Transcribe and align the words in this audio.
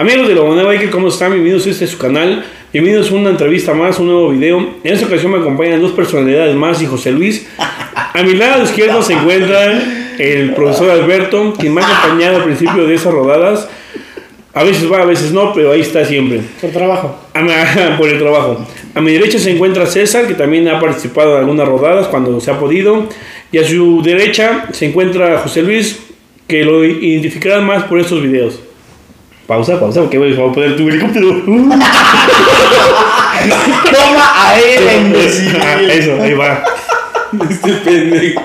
Amigos 0.00 0.28
de 0.28 0.34
la 0.34 0.40
Bonita 0.40 0.66
Biker, 0.66 0.88
¿cómo 0.88 1.08
están? 1.08 1.30
Bienvenidos 1.32 1.66
a 1.66 1.70
este 1.70 1.86
su 1.86 1.98
canal. 1.98 2.42
Bienvenidos 2.72 3.10
a 3.10 3.14
una 3.16 3.28
entrevista 3.28 3.74
más, 3.74 3.98
un 3.98 4.06
nuevo 4.06 4.30
video. 4.30 4.58
En 4.82 4.94
esta 4.94 5.04
ocasión 5.06 5.32
me 5.32 5.38
acompañan 5.40 5.82
dos 5.82 5.92
personalidades 5.92 6.56
más 6.56 6.80
y 6.80 6.86
José 6.86 7.10
Luis. 7.10 7.46
A 7.58 8.22
mi 8.22 8.32
lado 8.34 8.62
izquierdo 8.64 9.02
se 9.02 9.12
encuentra 9.12 9.82
el 10.18 10.54
profesor 10.54 10.88
Alberto, 10.90 11.52
quien 11.58 11.74
me 11.74 11.82
ha 11.82 11.86
acompañado 11.86 12.36
al 12.38 12.44
principio 12.44 12.86
de 12.86 12.94
esas 12.94 13.12
rodadas. 13.12 13.68
A 14.54 14.64
veces 14.64 14.90
va, 14.90 15.02
a 15.02 15.04
veces 15.04 15.32
no, 15.32 15.52
pero 15.52 15.72
ahí 15.72 15.82
está 15.82 16.02
siempre. 16.06 16.40
Por 16.62 16.70
trabajo. 16.70 17.14
A 17.34 17.42
mi- 17.42 17.50
por 17.98 18.08
el 18.08 18.18
trabajo. 18.18 18.66
A 18.94 19.02
mi 19.02 19.12
derecha 19.12 19.38
se 19.38 19.50
encuentra 19.50 19.84
César, 19.84 20.26
que 20.26 20.32
también 20.34 20.66
ha 20.68 20.80
participado 20.80 21.34
en 21.34 21.40
algunas 21.40 21.68
rodadas 21.68 22.06
cuando 22.08 22.40
se 22.40 22.50
ha 22.50 22.58
podido. 22.58 23.06
Y 23.52 23.58
a 23.58 23.64
su 23.68 24.00
derecha 24.02 24.64
se 24.72 24.86
encuentra 24.86 25.40
José 25.40 25.60
Luis, 25.60 25.98
que 26.48 26.64
lo 26.64 26.86
identificarán 26.86 27.66
más 27.66 27.82
por 27.84 28.00
estos 28.00 28.22
videos. 28.22 28.60
Pausa, 29.50 29.80
pausa, 29.80 30.02
porque 30.02 30.16
voy 30.16 30.32
a 30.32 30.52
poner 30.52 30.76
tu 30.76 30.88
helicóptero. 30.88 31.26
Toma 31.44 31.80
a 34.32 34.60
él, 34.60 35.06
imbécil. 35.06 35.56
Ah, 35.60 35.82
eso, 35.82 36.22
ahí 36.22 36.34
va. 36.34 36.62
Este 37.50 37.72
pendejo. 37.72 38.40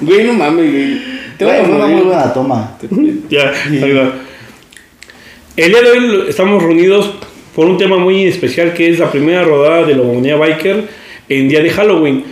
Güey, 0.00 0.24
no 0.24 0.32
mames, 0.32 0.72
güey. 0.72 1.00
Te 1.38 1.44
voy 1.44 1.54
a 1.54 1.64
fue 1.64 1.74
una 1.76 1.86
muy 1.86 2.02
buena 2.02 2.32
toma. 2.34 2.76
Ya, 3.30 3.52
ahí 3.70 3.92
va. 3.92 4.14
El 5.56 5.70
día 5.70 5.82
de 5.82 5.90
hoy 5.92 6.24
estamos 6.28 6.60
reunidos 6.60 7.14
por 7.54 7.66
un 7.66 7.78
tema 7.78 7.98
muy 7.98 8.26
especial 8.26 8.74
que 8.74 8.90
es 8.90 8.98
la 8.98 9.12
primera 9.12 9.44
rodada 9.44 9.84
de 9.84 9.94
la 9.94 10.02
Comunidad 10.02 10.38
Biker 10.38 10.88
en 11.28 11.48
día 11.48 11.62
de 11.62 11.70
Halloween. 11.70 12.24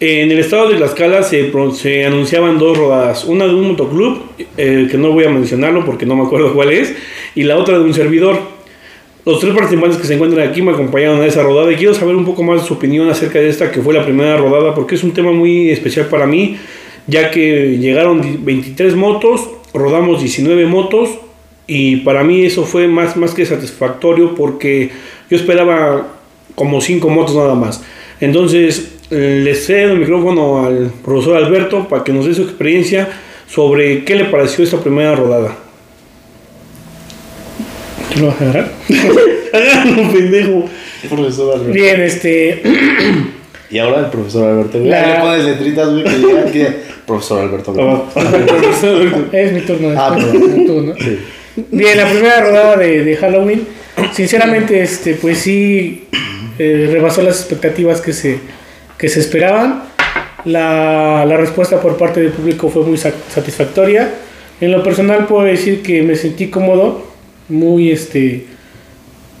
En 0.00 0.30
el 0.30 0.38
estado 0.38 0.68
de 0.68 0.76
Tlaxcala 0.76 1.22
se, 1.24 1.50
se 1.74 2.04
anunciaban 2.04 2.56
dos 2.58 2.78
rodadas, 2.78 3.24
una 3.24 3.46
de 3.46 3.54
un 3.54 3.68
motoclub, 3.68 4.20
eh, 4.56 4.86
que 4.88 4.96
no 4.96 5.10
voy 5.10 5.24
a 5.24 5.28
mencionarlo 5.30 5.84
porque 5.84 6.06
no 6.06 6.14
me 6.14 6.22
acuerdo 6.22 6.54
cuál 6.54 6.70
es, 6.70 6.94
y 7.34 7.42
la 7.42 7.56
otra 7.56 7.78
de 7.78 7.84
un 7.84 7.94
servidor. 7.94 8.38
Los 9.26 9.40
tres 9.40 9.52
participantes 9.54 9.98
que 9.98 10.06
se 10.06 10.14
encuentran 10.14 10.48
aquí 10.48 10.62
me 10.62 10.70
acompañaron 10.70 11.20
a 11.20 11.26
esa 11.26 11.42
rodada 11.42 11.70
y 11.72 11.76
quiero 11.76 11.92
saber 11.94 12.14
un 12.14 12.24
poco 12.24 12.42
más 12.44 12.62
de 12.62 12.68
su 12.68 12.74
opinión 12.74 13.10
acerca 13.10 13.38
de 13.40 13.48
esta 13.48 13.70
que 13.70 13.82
fue 13.82 13.92
la 13.92 14.04
primera 14.04 14.36
rodada 14.38 14.74
porque 14.74 14.94
es 14.94 15.02
un 15.02 15.10
tema 15.12 15.32
muy 15.32 15.70
especial 15.70 16.06
para 16.06 16.26
mí, 16.26 16.56
ya 17.08 17.30
que 17.30 17.76
llegaron 17.78 18.22
di- 18.22 18.38
23 18.40 18.94
motos, 18.94 19.48
rodamos 19.74 20.20
19 20.20 20.64
motos 20.66 21.10
y 21.66 21.96
para 21.96 22.22
mí 22.24 22.46
eso 22.46 22.64
fue 22.64 22.86
más, 22.88 23.16
más 23.16 23.34
que 23.34 23.44
satisfactorio 23.44 24.34
porque 24.34 24.90
yo 25.28 25.36
esperaba 25.36 26.06
como 26.54 26.80
5 26.80 27.10
motos 27.10 27.34
nada 27.36 27.54
más. 27.54 27.84
Entonces 28.20 28.94
le 29.10 29.54
cedo 29.54 29.92
el 29.92 30.00
micrófono 30.00 30.66
al 30.66 30.90
profesor 31.04 31.36
Alberto 31.36 31.88
para 31.88 32.04
que 32.04 32.12
nos 32.12 32.26
dé 32.26 32.34
su 32.34 32.42
experiencia 32.42 33.08
sobre 33.48 34.04
qué 34.04 34.14
le 34.16 34.26
pareció 34.26 34.64
esta 34.64 34.78
primera 34.80 35.14
rodada. 35.14 35.56
¿Tú 38.14 38.20
lo 38.20 38.26
vas 38.28 38.40
a 38.40 38.44
agarrar? 38.44 38.70
pendejo. 40.12 40.64
Profesor 41.08 41.54
Alberto. 41.54 41.72
Bien, 41.72 42.00
este. 42.02 42.62
Y 43.70 43.76
ahora 43.76 43.98
el 44.00 44.06
profesor 44.06 44.48
Alberto. 44.48 44.78
La- 44.82 45.06
Le 45.06 45.20
pones 45.20 45.44
letritas, 45.44 45.90
güey, 45.90 46.02
que 46.02 46.50
que 46.52 46.72
profesor 47.06 47.42
Alberto. 47.42 47.74
Es 49.30 49.52
mi 49.52 49.60
turno. 49.60 49.90
Ah, 49.94 50.14
perdón. 50.16 50.58
mi 50.58 50.66
turno. 50.66 50.94
Sí. 50.98 51.18
Bien, 51.72 51.98
la 51.98 52.08
primera 52.08 52.40
rodada 52.40 52.76
de, 52.78 53.04
de 53.04 53.16
Halloween. 53.16 53.66
Sinceramente, 54.14 54.80
este, 54.80 55.16
pues 55.16 55.36
sí. 55.40 56.04
eh, 56.58 56.88
rebasó 56.90 57.20
las 57.20 57.40
expectativas 57.40 58.00
que 58.00 58.14
se, 58.14 58.38
que 58.98 59.08
se 59.08 59.20
esperaban. 59.20 59.84
La, 60.44 61.24
la 61.26 61.36
respuesta 61.36 61.80
por 61.80 61.96
parte 61.96 62.20
del 62.20 62.32
público 62.32 62.68
fue 62.68 62.82
muy 62.84 62.96
sa- 62.96 63.12
satisfactoria. 63.28 64.10
En 64.60 64.72
lo 64.72 64.82
personal, 64.82 65.26
puedo 65.26 65.44
decir 65.44 65.82
que 65.82 66.02
me 66.02 66.16
sentí 66.16 66.48
cómodo, 66.48 67.06
muy 67.48 67.90
este, 67.90 68.46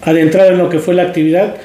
adentrado 0.02 0.50
en 0.50 0.58
lo 0.58 0.68
que 0.68 0.78
fue 0.78 0.94
la 0.94 1.02
actividad. 1.02 1.56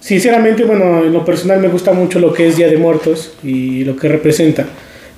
Sinceramente, 0.00 0.64
bueno, 0.64 1.04
en 1.04 1.12
lo 1.12 1.24
personal 1.24 1.60
me 1.60 1.68
gusta 1.68 1.92
mucho 1.92 2.18
lo 2.18 2.32
que 2.32 2.48
es 2.48 2.56
Día 2.56 2.68
de 2.68 2.76
Muertos 2.76 3.34
y 3.42 3.84
lo 3.84 3.96
que 3.96 4.08
representa. 4.08 4.66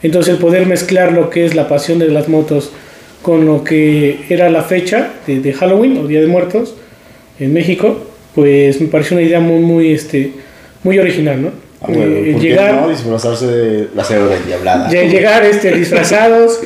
Entonces, 0.03 0.35
el 0.35 0.41
poder 0.41 0.67
mezclar 0.67 1.13
lo 1.13 1.31
que 1.31 1.45
es 1.47 1.55
la 1.55 1.69
pasión 1.69 1.99
de 1.99 2.09
las 2.09 2.29
motos 2.29 2.71
con 3.23 3.47
lo 3.47 3.65
que 3.65 4.27
era 4.29 4.51
la 4.51 4.63
fecha 4.63 5.15
de, 5.27 5.41
de 5.41 5.53
Halloween 5.55 5.97
o 5.97 6.07
Día 6.07 6.21
de 6.21 6.27
Muertos 6.27 6.75
en 7.41 7.55
México, 7.55 8.07
pues 8.35 8.81
me 8.81 8.89
pareció 8.89 9.17
una 9.17 9.25
idea 9.25 9.41
muy, 9.41 9.61
muy, 9.61 9.93
este, 9.93 10.33
muy 10.83 10.99
original, 10.99 11.41
¿no? 11.41 11.64
Ah, 11.85 11.93
güey, 11.93 12.03
Eh, 12.31 12.33
¿por 12.33 12.41
qué 12.43 12.49
llegar, 12.49 12.75
no 12.83 12.89
disfrazarse 12.89 13.47
de 13.47 13.89
la 13.95 14.03
cebra 14.05 14.37
diablada? 14.47 14.91
Lle- 14.91 15.09
llegar 15.11 15.45
este, 15.45 15.73
disfrazados 15.77 16.61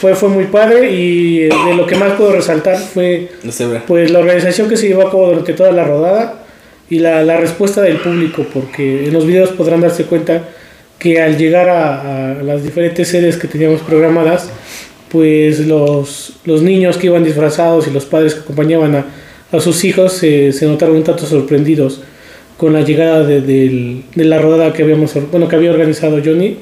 fue, 0.00 0.14
fue 0.14 0.28
muy 0.28 0.44
padre 0.46 0.90
y 0.90 1.42
eh, 1.44 1.48
de 1.68 1.74
lo 1.74 1.86
que 1.86 1.94
más 1.96 2.12
puedo 2.14 2.32
resaltar 2.32 2.76
fue 2.78 3.28
bro. 3.42 3.82
pues 3.86 4.10
la 4.10 4.18
organización 4.18 4.68
que 4.68 4.76
se 4.76 4.88
llevó 4.88 5.02
a 5.06 5.10
cabo 5.10 5.26
durante 5.28 5.52
toda 5.52 5.72
la 5.72 5.84
rodada 5.84 6.40
y 6.90 6.98
la, 6.98 7.22
la 7.22 7.36
respuesta 7.38 7.80
del 7.80 7.96
público, 7.98 8.44
porque 8.52 9.06
en 9.06 9.12
los 9.14 9.26
videos 9.26 9.50
podrán 9.50 9.80
darse 9.80 10.04
cuenta 10.04 10.42
que 10.98 11.20
al 11.20 11.36
llegar 11.38 11.68
a, 11.68 12.32
a 12.32 12.42
las 12.42 12.62
diferentes 12.62 13.08
sedes 13.08 13.36
que 13.36 13.48
teníamos 13.48 13.80
programadas, 13.82 14.48
pues 15.10 15.60
los, 15.60 16.34
los 16.44 16.62
niños 16.62 16.96
que 16.98 17.06
iban 17.06 17.24
disfrazados 17.24 17.86
y 17.86 17.90
los 17.90 18.04
padres 18.04 18.34
que 18.34 18.40
acompañaban 18.40 18.94
a, 18.96 19.06
a 19.52 19.60
sus 19.60 19.84
hijos 19.84 20.12
se, 20.14 20.52
se 20.52 20.66
notaron 20.66 20.96
un 20.96 21.04
tanto 21.04 21.24
sorprendidos 21.26 22.00
con 22.64 22.72
la 22.72 22.80
llegada 22.80 23.24
de, 23.24 24.00
la 24.14 24.38
rodada 24.38 24.72
que 24.72 24.82
habíamos 24.82 25.12
bueno 25.30 25.48
que 25.48 25.56
había 25.56 25.70
organizado 25.70 26.22
Johnny 26.24 26.56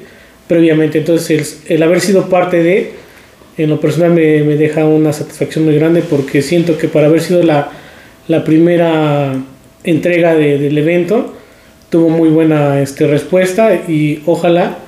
previamente 0.48 0.98
entonces 0.98 1.62
el, 1.68 1.80
haber 1.80 2.00
sido 2.00 2.28
parte 2.28 2.60
de 2.60 2.90
en 3.56 3.70
lo 3.70 3.78
personal 3.80 4.10
me, 4.10 4.42
deja 4.56 4.84
una 4.84 5.12
satisfacción 5.12 5.64
muy 5.64 5.76
grande 5.76 6.02
porque 6.02 6.42
siento 6.42 6.76
que 6.76 6.88
para 6.88 7.06
haber 7.06 7.20
sido 7.20 7.44
la, 7.44 7.70
primera 8.44 9.32
entrega 9.84 10.34
de- 10.34 10.58
del 10.58 10.76
evento 10.76 11.34
tuvo 11.88 12.08
muy 12.08 12.30
buena 12.30 12.82
este, 12.82 13.06
respuesta 13.06 13.72
y 13.72 14.22
ojalá 14.26 14.78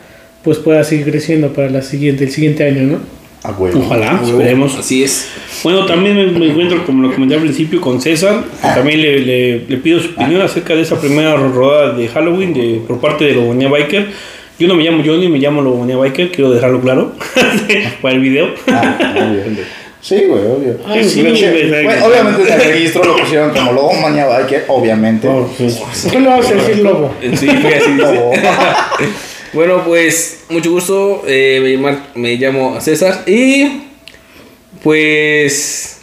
pues 0.43 0.59
pueda 0.59 0.83
seguir 0.83 1.09
creciendo 1.13 1.53
para 1.53 1.71
la 1.71 1.83
siguiente, 1.83 2.25
el 2.25 2.33
siguiente 2.33 2.65
año, 2.65 2.83
¿no? 2.83 2.99
Ah. 3.47 3.55
Ojalá, 3.59 4.21
esperemos. 4.25 4.75
Así 4.79 5.05
es. 5.05 5.29
Bueno, 5.63 5.85
también 5.87 6.17
me, 6.17 6.27
me 6.39 6.47
encuentro, 6.51 6.85
como 6.87 7.03
lo 7.07 7.13
comenté 7.15 7.35
al 7.35 7.43
principio, 7.43 7.81
con 7.81 8.01
César. 8.01 8.43
también 8.63 9.03
le, 9.03 9.21
le- 9.21 9.59
le 9.69 9.77
pido 9.77 10.01
su 10.01 10.11
opinión 10.13 10.41
acerca 10.41 10.75
de 10.75 10.81
esa 10.83 10.99
primera 10.99 11.37
rodada 11.37 11.93
de 11.93 12.09
Halloween 12.09 12.55
de, 12.55 12.81
por 12.87 13.01
parte 13.01 13.25
de 13.27 13.35
Lobonia 13.35 13.69
Biker. 13.69 14.07
Yo 14.59 14.67
no 14.69 14.75
me 14.75 14.83
llamo 14.85 15.03
Johnny, 15.05 15.29
me 15.29 15.39
llamo 15.39 15.61
Lobonia 15.63 15.97
Biker, 15.97 16.31
quiero 16.33 16.53
dejarlo 16.53 16.81
claro 16.81 17.13
para 18.03 18.15
el 18.15 18.21
video. 18.21 18.49
Ah. 18.69 18.97
Sí, 20.01 20.17
güey, 20.29 20.43
obvio. 20.45 20.77
Ay, 20.87 21.03
sí, 21.05 21.23
güey, 21.23 21.33
obviamente 22.03 22.43
en 22.53 22.61
el 22.61 22.67
registro 22.73 23.05
lo 23.05 23.17
pusieron 23.17 23.51
como 23.53 23.73
lobo 23.73 23.93
mañana 23.95 24.39
biker, 24.39 24.65
obviamente. 24.69 25.27
Oh, 25.29 25.49
sí. 25.57 25.67
¿Por 26.03 26.13
qué 26.13 26.21
no 26.21 26.31
vas 26.31 26.51
a 26.51 26.55
decir 26.55 26.79
lobo? 26.79 27.15
Sí, 27.35 27.49
así. 27.49 27.95
Lobo. 27.97 28.33
Bueno, 29.55 29.85
pues 29.85 30.41
mucho 30.49 30.73
gusto. 30.73 31.23
eh, 31.29 31.79
me, 32.17 32.37
llamo, 32.37 32.81
César 32.81 33.23
y 33.25 33.83
pues 34.83 36.01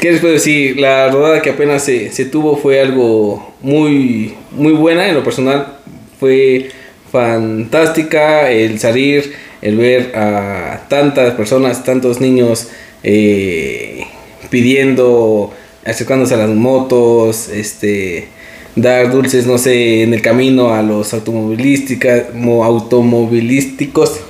¿qué 0.00 0.12
les 0.12 0.20
puedo 0.22 0.32
decir? 0.32 0.80
La 0.80 1.10
rodada 1.10 1.42
que 1.42 1.50
apenas 1.50 1.84
se, 1.84 2.10
se 2.12 2.24
tuvo 2.24 2.56
fue 2.56 2.80
algo 2.80 3.54
muy 3.60 4.34
muy 4.52 4.72
buena 4.72 5.06
en 5.06 5.16
lo 5.16 5.22
personal. 5.22 5.76
Fue 6.18 6.70
fantástica 7.12 8.50
el 8.50 8.78
salir, 8.78 9.34
el 9.60 9.76
ver 9.76 10.16
a 10.16 10.86
tantas 10.88 11.34
personas, 11.34 11.84
tantos 11.84 12.22
niños 12.22 12.68
eh, 13.02 14.06
pidiendo, 14.48 15.52
acercándose 15.84 16.32
a 16.32 16.38
las 16.38 16.48
motos, 16.48 17.50
este 17.50 18.28
dar 18.76 19.10
dulces, 19.10 19.46
no 19.46 19.58
sé, 19.58 20.02
en 20.02 20.14
el 20.14 20.22
camino 20.22 20.72
a 20.74 20.82
los 20.82 21.12
automovilística, 21.14 22.28
mo- 22.34 22.64
automovilísticos 22.64 24.20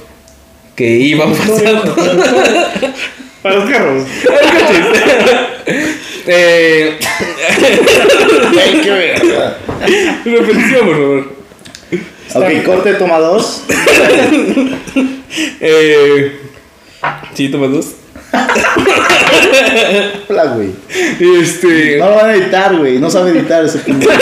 que 0.76 0.90
iban 0.98 1.32
pasando. 1.34 1.94
Para 3.42 3.56
los 3.56 3.70
carros. 3.70 4.04
eh, 6.26 6.98
Ey, 8.56 8.80
qué 8.82 8.90
verga. 8.90 9.58
repetición, 10.24 10.86
por 10.86 10.96
favor. 10.96 11.34
Ok, 12.34 12.64
corte, 12.64 12.94
toma 12.94 13.18
dos. 13.18 13.62
Eh, 15.60 16.38
sí, 17.34 17.48
toma 17.48 17.66
dos. 17.66 17.86
Hola, 20.28 20.54
güey. 20.54 20.70
Este, 21.40 21.98
No 21.98 22.10
lo 22.10 22.16
van 22.16 22.30
a 22.30 22.34
editar, 22.34 22.76
güey. 22.76 22.98
No 22.98 23.10
sabe 23.10 23.30
editar 23.30 23.64
ese 23.64 23.78
pendejo. 23.86 24.12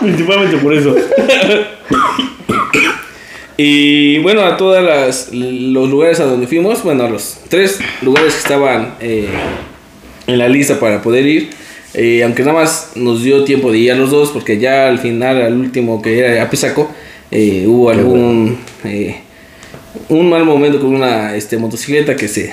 Principalmente 0.00 0.56
por 0.58 0.74
eso. 0.74 0.94
Y 3.56 4.18
bueno, 4.18 4.42
a 4.42 4.56
todas 4.56 4.82
las 4.82 5.32
los 5.32 5.90
lugares 5.90 6.18
a 6.20 6.24
donde 6.24 6.46
fuimos, 6.46 6.82
bueno, 6.82 7.04
a 7.04 7.10
los 7.10 7.38
tres 7.48 7.78
lugares 8.00 8.34
que 8.34 8.40
estaban 8.40 8.94
eh, 9.00 9.28
en 10.26 10.38
la 10.38 10.48
lista 10.48 10.80
para 10.80 11.02
poder 11.02 11.26
ir, 11.26 11.50
eh, 11.92 12.22
aunque 12.24 12.42
nada 12.42 12.54
más 12.54 12.92
nos 12.94 13.22
dio 13.22 13.44
tiempo 13.44 13.70
de 13.70 13.78
ir 13.78 13.92
a 13.92 13.96
los 13.96 14.10
dos, 14.10 14.30
porque 14.30 14.58
ya 14.58 14.88
al 14.88 14.98
final, 14.98 15.42
al 15.42 15.54
último 15.54 16.00
que 16.00 16.18
era 16.20 16.42
a 16.42 16.48
Pisaco, 16.48 16.90
eh, 17.30 17.64
hubo 17.66 17.90
algún 17.90 18.58
eh, 18.84 19.20
un 20.08 20.30
mal 20.30 20.44
momento 20.44 20.80
con 20.80 20.94
una 20.94 21.36
este, 21.36 21.56
motocicleta 21.58 22.16
que 22.16 22.28
se 22.28 22.52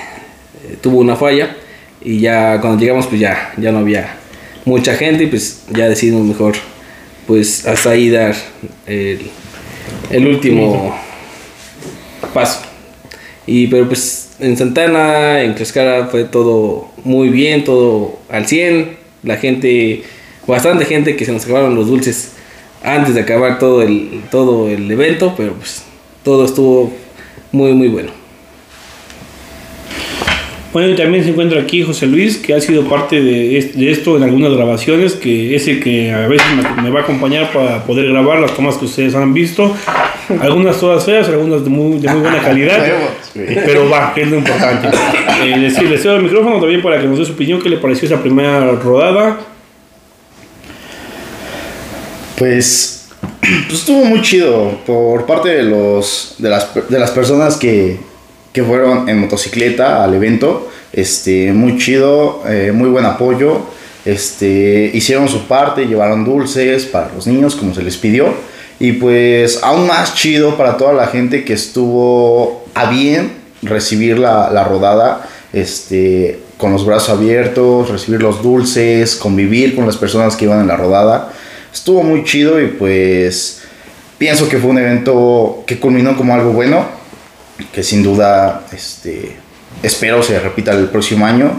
tuvo 0.80 0.98
una 0.98 1.16
falla. 1.16 1.56
Y 2.00 2.20
ya 2.20 2.60
cuando 2.60 2.80
llegamos 2.80 3.06
pues 3.06 3.20
ya, 3.20 3.52
ya 3.56 3.72
no 3.72 3.78
había 3.78 4.16
mucha 4.64 4.94
gente 4.94 5.24
y 5.24 5.26
pues 5.26 5.64
ya 5.70 5.88
decidimos 5.88 6.24
mejor 6.24 6.54
pues 7.26 7.66
hasta 7.66 7.90
ahí 7.90 8.08
dar 8.08 8.34
el, 8.86 9.30
el 10.10 10.26
último 10.26 10.94
paso. 12.32 12.62
Y 13.46 13.66
pero 13.66 13.86
pues 13.86 14.30
en 14.40 14.56
Santana, 14.56 15.42
en 15.42 15.54
Crescara 15.54 16.06
fue 16.06 16.24
todo 16.24 16.88
muy 17.04 17.28
bien, 17.28 17.64
todo 17.64 18.18
al 18.28 18.46
100. 18.46 18.96
La 19.24 19.36
gente, 19.36 20.04
bastante 20.46 20.84
gente 20.84 21.16
que 21.16 21.24
se 21.24 21.32
nos 21.32 21.44
acabaron 21.44 21.74
los 21.74 21.88
dulces 21.88 22.32
antes 22.82 23.14
de 23.14 23.22
acabar 23.22 23.58
todo 23.58 23.82
el, 23.82 24.22
todo 24.30 24.68
el 24.68 24.90
evento, 24.90 25.34
pero 25.36 25.54
pues 25.54 25.82
todo 26.22 26.44
estuvo 26.44 26.92
muy 27.52 27.72
muy 27.72 27.88
bueno. 27.88 28.17
Bueno, 30.72 30.90
y 30.92 30.96
también 30.96 31.24
se 31.24 31.30
encuentra 31.30 31.60
aquí 31.62 31.82
José 31.82 32.06
Luis, 32.06 32.36
que 32.36 32.52
ha 32.54 32.60
sido 32.60 32.84
parte 32.88 33.22
de, 33.22 33.56
es- 33.56 33.76
de 33.76 33.90
esto 33.90 34.16
en 34.18 34.22
algunas 34.22 34.52
grabaciones, 34.52 35.14
que 35.14 35.56
es 35.56 35.66
el 35.66 35.82
que 35.82 36.12
a 36.12 36.26
veces 36.28 36.46
me, 36.76 36.82
me 36.82 36.90
va 36.90 37.00
a 37.00 37.02
acompañar 37.04 37.50
para 37.52 37.84
poder 37.84 38.08
grabar 38.08 38.38
las 38.40 38.54
tomas 38.54 38.76
que 38.76 38.84
ustedes 38.84 39.14
han 39.14 39.32
visto. 39.32 39.74
Algunas 40.42 40.78
todas 40.78 41.04
feas, 41.06 41.26
algunas 41.28 41.64
de 41.64 41.70
muy, 41.70 41.98
de 42.00 42.08
muy 42.10 42.20
buena 42.20 42.42
calidad. 42.42 42.84
Pero 43.34 43.88
va, 43.88 44.12
que 44.14 44.22
es 44.22 44.28
lo 44.30 44.36
importante. 44.36 44.88
Eh, 45.42 45.56
les, 45.56 45.80
les 45.82 46.02
cedo 46.02 46.16
el 46.16 46.22
micrófono 46.24 46.60
también 46.60 46.82
para 46.82 47.00
que 47.00 47.06
nos 47.06 47.18
dé 47.18 47.24
su 47.24 47.32
opinión, 47.32 47.62
qué 47.62 47.70
le 47.70 47.78
pareció 47.78 48.06
esa 48.06 48.20
primera 48.20 48.70
rodada. 48.72 49.38
Pues, 52.36 53.08
pues 53.40 53.80
estuvo 53.80 54.04
muy 54.04 54.22
chido 54.22 54.78
por 54.86 55.26
parte 55.26 55.48
de 55.48 55.62
los 55.64 56.34
de 56.38 56.48
las, 56.50 56.68
de 56.88 56.98
las 56.98 57.10
personas 57.10 57.56
que, 57.56 57.96
fueron 58.64 59.08
en 59.08 59.18
motocicleta 59.18 60.04
al 60.04 60.14
evento. 60.14 60.70
Este, 60.92 61.52
muy 61.52 61.78
chido, 61.78 62.42
eh, 62.46 62.72
muy 62.74 62.88
buen 62.88 63.04
apoyo. 63.04 63.62
Este, 64.04 64.90
hicieron 64.94 65.28
su 65.28 65.46
parte, 65.46 65.86
llevaron 65.86 66.24
dulces 66.24 66.86
para 66.86 67.10
los 67.14 67.26
niños 67.26 67.56
como 67.56 67.74
se 67.74 67.82
les 67.82 67.96
pidió. 67.96 68.32
Y 68.80 68.92
pues 68.92 69.60
aún 69.62 69.86
más 69.86 70.14
chido 70.14 70.56
para 70.56 70.76
toda 70.76 70.92
la 70.92 71.08
gente 71.08 71.44
que 71.44 71.52
estuvo 71.52 72.64
a 72.74 72.90
bien 72.90 73.32
recibir 73.62 74.18
la, 74.18 74.50
la 74.50 74.64
rodada. 74.64 75.28
Este, 75.52 76.40
con 76.58 76.72
los 76.72 76.84
brazos 76.84 77.10
abiertos, 77.10 77.88
recibir 77.88 78.20
los 78.20 78.42
dulces, 78.42 79.16
convivir 79.16 79.74
con 79.74 79.86
las 79.86 79.96
personas 79.96 80.36
que 80.36 80.44
iban 80.44 80.60
en 80.60 80.66
la 80.66 80.76
rodada. 80.76 81.32
Estuvo 81.72 82.02
muy 82.02 82.24
chido 82.24 82.60
y 82.60 82.66
pues 82.66 83.62
pienso 84.18 84.48
que 84.48 84.58
fue 84.58 84.70
un 84.70 84.78
evento 84.78 85.62
que 85.66 85.78
culminó 85.78 86.16
como 86.16 86.34
algo 86.34 86.52
bueno, 86.52 86.84
que 87.72 87.82
sin 87.82 88.02
duda 88.02 88.62
este, 88.72 89.36
espero 89.82 90.22
se 90.22 90.38
repita 90.38 90.72
el 90.72 90.86
próximo 90.86 91.26
año. 91.26 91.50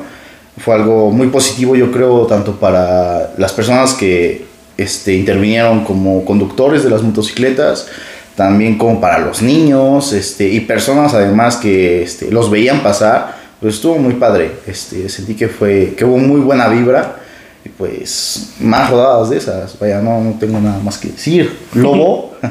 Fue 0.57 0.75
algo 0.75 1.12
muy 1.12 1.28
positivo 1.28 1.75
yo 1.75 1.92
creo 1.92 2.25
tanto 2.25 2.60
para 2.60 3.31
las 3.38 3.54
personas 3.54 3.94
que 3.94 4.46
este, 4.78 5.13
intervinieron 5.13 5.84
como 5.84 6.25
conductores 6.25 6.84
de 6.84 6.90
las 6.90 7.01
motocicletas, 7.01 7.88
también 8.36 8.78
como 8.78 9.00
para 9.00 9.19
los 9.19 9.42
niños 9.42 10.13
este, 10.13 10.48
y 10.50 10.62
personas 10.62 11.13
además 11.13 11.57
que 11.57 12.04
este, 12.04 12.31
los 12.31 12.50
veían 12.50 12.81
pasar. 12.81 13.38
Pues 13.60 13.75
estuvo 13.75 13.98
muy 13.98 14.13
padre, 14.13 14.52
este, 14.68 15.10
sentí 15.10 15.36
que, 15.36 15.50
fue, 15.50 15.94
que 15.98 16.06
hubo 16.06 16.18
muy 16.18 16.40
buena 16.40 16.69
vibra 16.69 17.19
y 17.65 17.69
pues 17.69 18.53
más 18.61 18.89
rodadas 18.89 19.29
de 19.29 19.38
esas. 19.38 19.77
Vaya, 19.79 20.01
no, 20.01 20.21
no 20.21 20.31
tengo 20.39 20.59
nada 20.59 20.79
más 20.83 20.97
que 20.97 21.09
decir. 21.09 21.51
Lobo. 21.73 22.33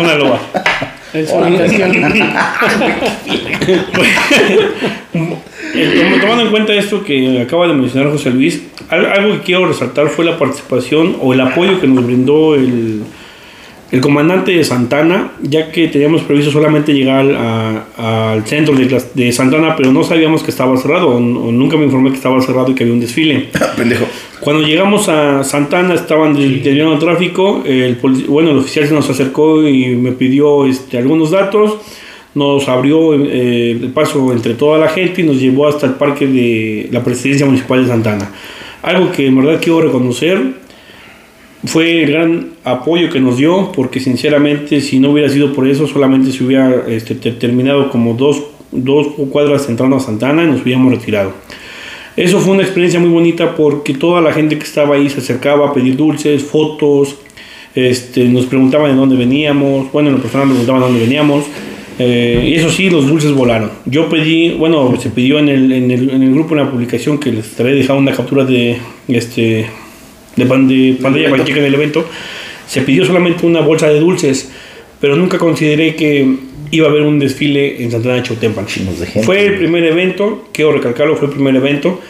Una 0.00 0.14
loba. 0.16 0.40
Tomando 6.20 6.42
en 6.42 6.50
cuenta 6.50 6.74
esto 6.74 7.02
que 7.04 7.40
acaba 7.42 7.66
de 7.68 7.74
mencionar 7.74 8.10
José 8.12 8.30
Luis, 8.30 8.62
al- 8.88 9.06
algo 9.06 9.34
que 9.34 9.40
quiero 9.42 9.66
resaltar 9.66 10.08
fue 10.08 10.24
la 10.24 10.38
participación 10.38 11.16
o 11.20 11.32
el 11.32 11.40
apoyo 11.40 11.80
que 11.80 11.86
nos 11.86 12.04
brindó 12.04 12.54
el, 12.54 13.02
el 13.90 14.00
comandante 14.02 14.52
de 14.52 14.64
Santana, 14.64 15.32
ya 15.42 15.72
que 15.72 15.88
teníamos 15.88 16.22
previsto 16.22 16.50
solamente 16.50 16.92
llegar 16.92 17.26
a- 17.34 18.32
al 18.32 18.44
centro 18.46 18.74
de, 18.74 19.02
de 19.14 19.32
Santana, 19.32 19.74
pero 19.76 19.92
no 19.92 20.04
sabíamos 20.04 20.42
que 20.42 20.50
estaba 20.50 20.76
cerrado, 20.76 21.08
o, 21.08 21.16
o 21.16 21.52
nunca 21.52 21.76
me 21.78 21.84
informé 21.86 22.10
que 22.10 22.16
estaba 22.16 22.40
cerrado 22.42 22.70
y 22.70 22.74
que 22.74 22.82
había 22.84 22.92
un 22.94 23.00
desfile. 23.00 23.48
Pendejo. 23.76 24.04
Cuando 24.40 24.62
llegamos 24.66 25.08
a 25.08 25.42
Santana 25.42 25.94
estaban 25.94 26.34
desviando 26.34 26.92
el 26.94 26.98
tráfico, 26.98 27.62
el 27.66 27.96
bueno, 28.28 28.50
el 28.50 28.58
oficial 28.58 28.86
se 28.86 28.94
nos 28.94 29.08
acercó 29.10 29.66
y 29.66 29.96
me 29.96 30.12
pidió 30.12 30.66
este, 30.66 30.98
algunos 30.98 31.30
datos, 31.30 31.78
nos 32.34 32.68
abrió 32.68 33.14
eh, 33.14 33.72
el 33.72 33.88
paso 33.90 34.32
entre 34.32 34.54
toda 34.54 34.78
la 34.78 34.88
gente 34.88 35.22
y 35.22 35.24
nos 35.24 35.40
llevó 35.40 35.66
hasta 35.66 35.86
el 35.86 35.94
parque 35.94 36.26
de 36.26 36.88
la 36.92 37.02
presidencia 37.02 37.46
municipal 37.46 37.82
de 37.82 37.88
Santana. 37.88 38.30
Algo 38.82 39.10
que 39.10 39.26
en 39.26 39.34
verdad 39.36 39.58
quiero 39.60 39.80
reconocer 39.80 40.38
fue 41.64 42.02
el 42.04 42.10
gran 42.12 42.46
apoyo 42.64 43.10
que 43.10 43.20
nos 43.20 43.36
dio, 43.36 43.72
porque 43.72 44.00
sinceramente 44.00 44.80
si 44.80 45.00
no 45.00 45.10
hubiera 45.10 45.28
sido 45.28 45.52
por 45.52 45.66
eso, 45.68 45.86
solamente 45.86 46.30
se 46.32 46.44
hubiera 46.44 46.84
este, 46.88 47.14
te- 47.14 47.32
terminado 47.32 47.90
como 47.90 48.14
dos, 48.14 48.42
dos 48.70 49.08
cuadras 49.30 49.68
entrando 49.68 49.96
a 49.96 50.00
Santana 50.00 50.44
y 50.44 50.46
nos 50.46 50.62
hubiéramos 50.62 50.92
retirado. 50.92 51.32
Eso 52.16 52.40
fue 52.40 52.52
una 52.54 52.62
experiencia 52.62 52.98
muy 53.00 53.10
bonita 53.10 53.54
porque 53.56 53.94
toda 53.94 54.20
la 54.20 54.32
gente 54.32 54.56
que 54.58 54.64
estaba 54.64 54.96
ahí 54.96 55.08
se 55.08 55.18
acercaba 55.18 55.68
a 55.68 55.72
pedir 55.74 55.96
dulces, 55.96 56.42
fotos, 56.42 57.16
este, 57.74 58.24
nos 58.24 58.46
preguntaban 58.46 58.90
de 58.90 58.96
dónde 58.96 59.16
veníamos, 59.16 59.90
bueno, 59.92 60.10
en 60.10 60.16
personal 60.20 60.46
me 60.48 60.54
preguntaban 60.54 60.82
de 60.82 60.88
dónde 60.88 61.04
veníamos. 61.04 61.44
eh, 62.00 62.44
y 62.50 62.54
eso 62.54 62.70
sí, 62.70 62.90
los 62.90 63.06
dulces 63.08 63.32
volaron. 63.32 63.70
Yo 63.84 64.08
pedí, 64.08 64.50
bueno, 64.50 64.94
se 65.00 65.10
pidió 65.10 65.38
en 65.38 65.48
el, 65.48 65.72
en 65.72 65.90
el, 65.90 66.10
en 66.10 66.22
el 66.22 66.32
grupo 66.32 66.54
publicación 66.70 67.18
que 67.18 67.30
les 67.32 67.46
estaré 67.46 67.72
dejando 67.74 68.02
una 68.02 68.12
captura 68.12 68.44
de, 68.44 68.78
este, 69.08 69.66
de, 70.38 70.46
pan- 70.46 70.68
de 70.68 70.96
pantalla 71.02 71.24
para 71.30 71.42
el 71.66 71.74
evento. 71.74 72.04
Se 72.66 72.82
pidió 72.82 73.04
solamente 73.04 73.46
una 73.46 73.60
bolsa 73.60 73.88
de 73.88 73.98
dulces, 74.00 74.50
pero 75.00 75.16
nunca 75.16 75.38
consideré 75.38 75.94
que 75.94 76.26
iba 76.70 76.86
a 76.86 76.90
haber 76.90 77.02
un 77.02 77.18
desfile 77.18 77.82
en 77.82 77.90
Santana 77.90 78.16
de 78.16 78.22
Chautempan. 78.24 78.66
Fue 79.24 79.46
el 79.46 79.54
primer 79.58 79.84
evento, 79.84 80.48
quiero 80.52 80.72
recalcarlo, 80.72 81.16
fue 81.16 81.28
el 81.28 81.34
primer 81.34 81.56
evento. 81.56 82.00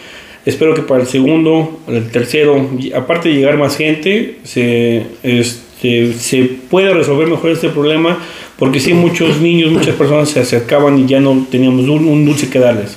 Espero 0.47 0.75
que 0.75 0.83
para 0.83 1.03
el 1.03 1.07
segundo, 1.07 1.81
el 1.89 2.11
tercero, 2.11 2.69
aparte 2.95 3.29
de 3.29 3.35
llegar 3.37 3.57
más 3.59 3.77
gente, 3.77 4.37
se, 4.45 5.03
este, 5.23 6.13
se 6.15 6.43
pueda 6.71 6.93
resolver 6.95 7.29
mejor 7.29 7.51
este 7.51 7.69
problema, 7.69 8.19
porque 8.59 8.81
sí, 8.81 8.95
muchos 8.95 9.41
niños, 9.41 9.71
muchas 9.71 9.95
personas 9.95 10.31
se 10.31 10.41
acercaban 10.41 10.99
y 10.99 11.07
ya 11.07 11.21
no 11.21 11.47
teníamos 11.51 11.87
un, 11.89 12.07
un 12.07 12.25
dulce 12.25 12.49
que 12.49 12.59
darles. 12.59 12.97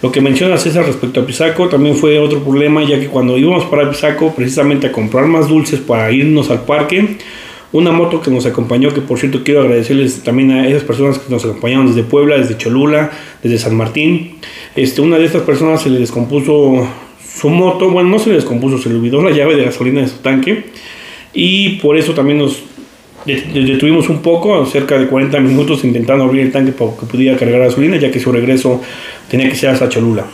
Lo 0.00 0.12
que 0.12 0.20
menciona 0.20 0.56
César 0.58 0.86
respecto 0.86 1.20
a 1.20 1.26
Pisaco 1.26 1.68
también 1.68 1.96
fue 1.96 2.20
otro 2.20 2.40
problema, 2.40 2.84
ya 2.84 3.00
que 3.00 3.08
cuando 3.08 3.36
íbamos 3.36 3.64
para 3.64 3.90
Pisaco, 3.90 4.32
precisamente 4.32 4.86
a 4.86 4.92
comprar 4.92 5.26
más 5.26 5.48
dulces 5.48 5.80
para 5.80 6.12
irnos 6.12 6.50
al 6.50 6.62
parque, 6.62 7.16
una 7.72 7.90
moto 7.90 8.20
que 8.20 8.30
nos 8.30 8.46
acompañó, 8.46 8.94
que 8.94 9.00
por 9.00 9.18
cierto 9.18 9.42
quiero 9.42 9.62
agradecerles 9.62 10.22
también 10.22 10.52
a 10.52 10.68
esas 10.68 10.84
personas 10.84 11.18
que 11.18 11.30
nos 11.30 11.44
acompañaron 11.44 11.88
desde 11.88 12.04
Puebla, 12.04 12.38
desde 12.38 12.56
Cholula, 12.56 13.10
desde 13.42 13.58
San 13.58 13.76
Martín. 13.76 14.36
Este, 14.76 15.00
una 15.00 15.18
de 15.18 15.24
estas 15.24 15.42
personas 15.42 15.82
se 15.82 15.90
le 15.90 15.98
descompuso 15.98 16.86
su 17.20 17.48
moto, 17.48 17.90
bueno, 17.90 18.08
no 18.08 18.18
se 18.20 18.30
le 18.30 18.36
descompuso, 18.36 18.78
se 18.78 18.88
le 18.88 18.94
olvidó 18.94 19.20
la 19.20 19.32
llave 19.32 19.56
de 19.56 19.64
gasolina 19.64 20.00
de 20.00 20.08
su 20.08 20.18
tanque 20.18 20.66
y 21.34 21.76
por 21.80 21.96
eso 21.96 22.14
también 22.14 22.38
nos 22.38 22.62
detuvimos 23.36 24.08
un 24.08 24.20
poco, 24.22 24.64
cerca 24.66 24.98
de 24.98 25.06
40 25.06 25.38
minutos 25.40 25.84
intentando 25.84 26.24
abrir 26.24 26.42
el 26.42 26.52
tanque 26.52 26.72
para 26.72 26.90
que 26.98 27.06
pudiera 27.06 27.36
cargar 27.36 27.60
gasolina, 27.60 27.96
ya 27.96 28.10
que 28.10 28.20
su 28.20 28.32
regreso 28.32 28.80
tenía 29.30 29.48
que 29.48 29.54
ser 29.56 29.70
hasta 29.70 29.88
Cholula. 29.88 30.24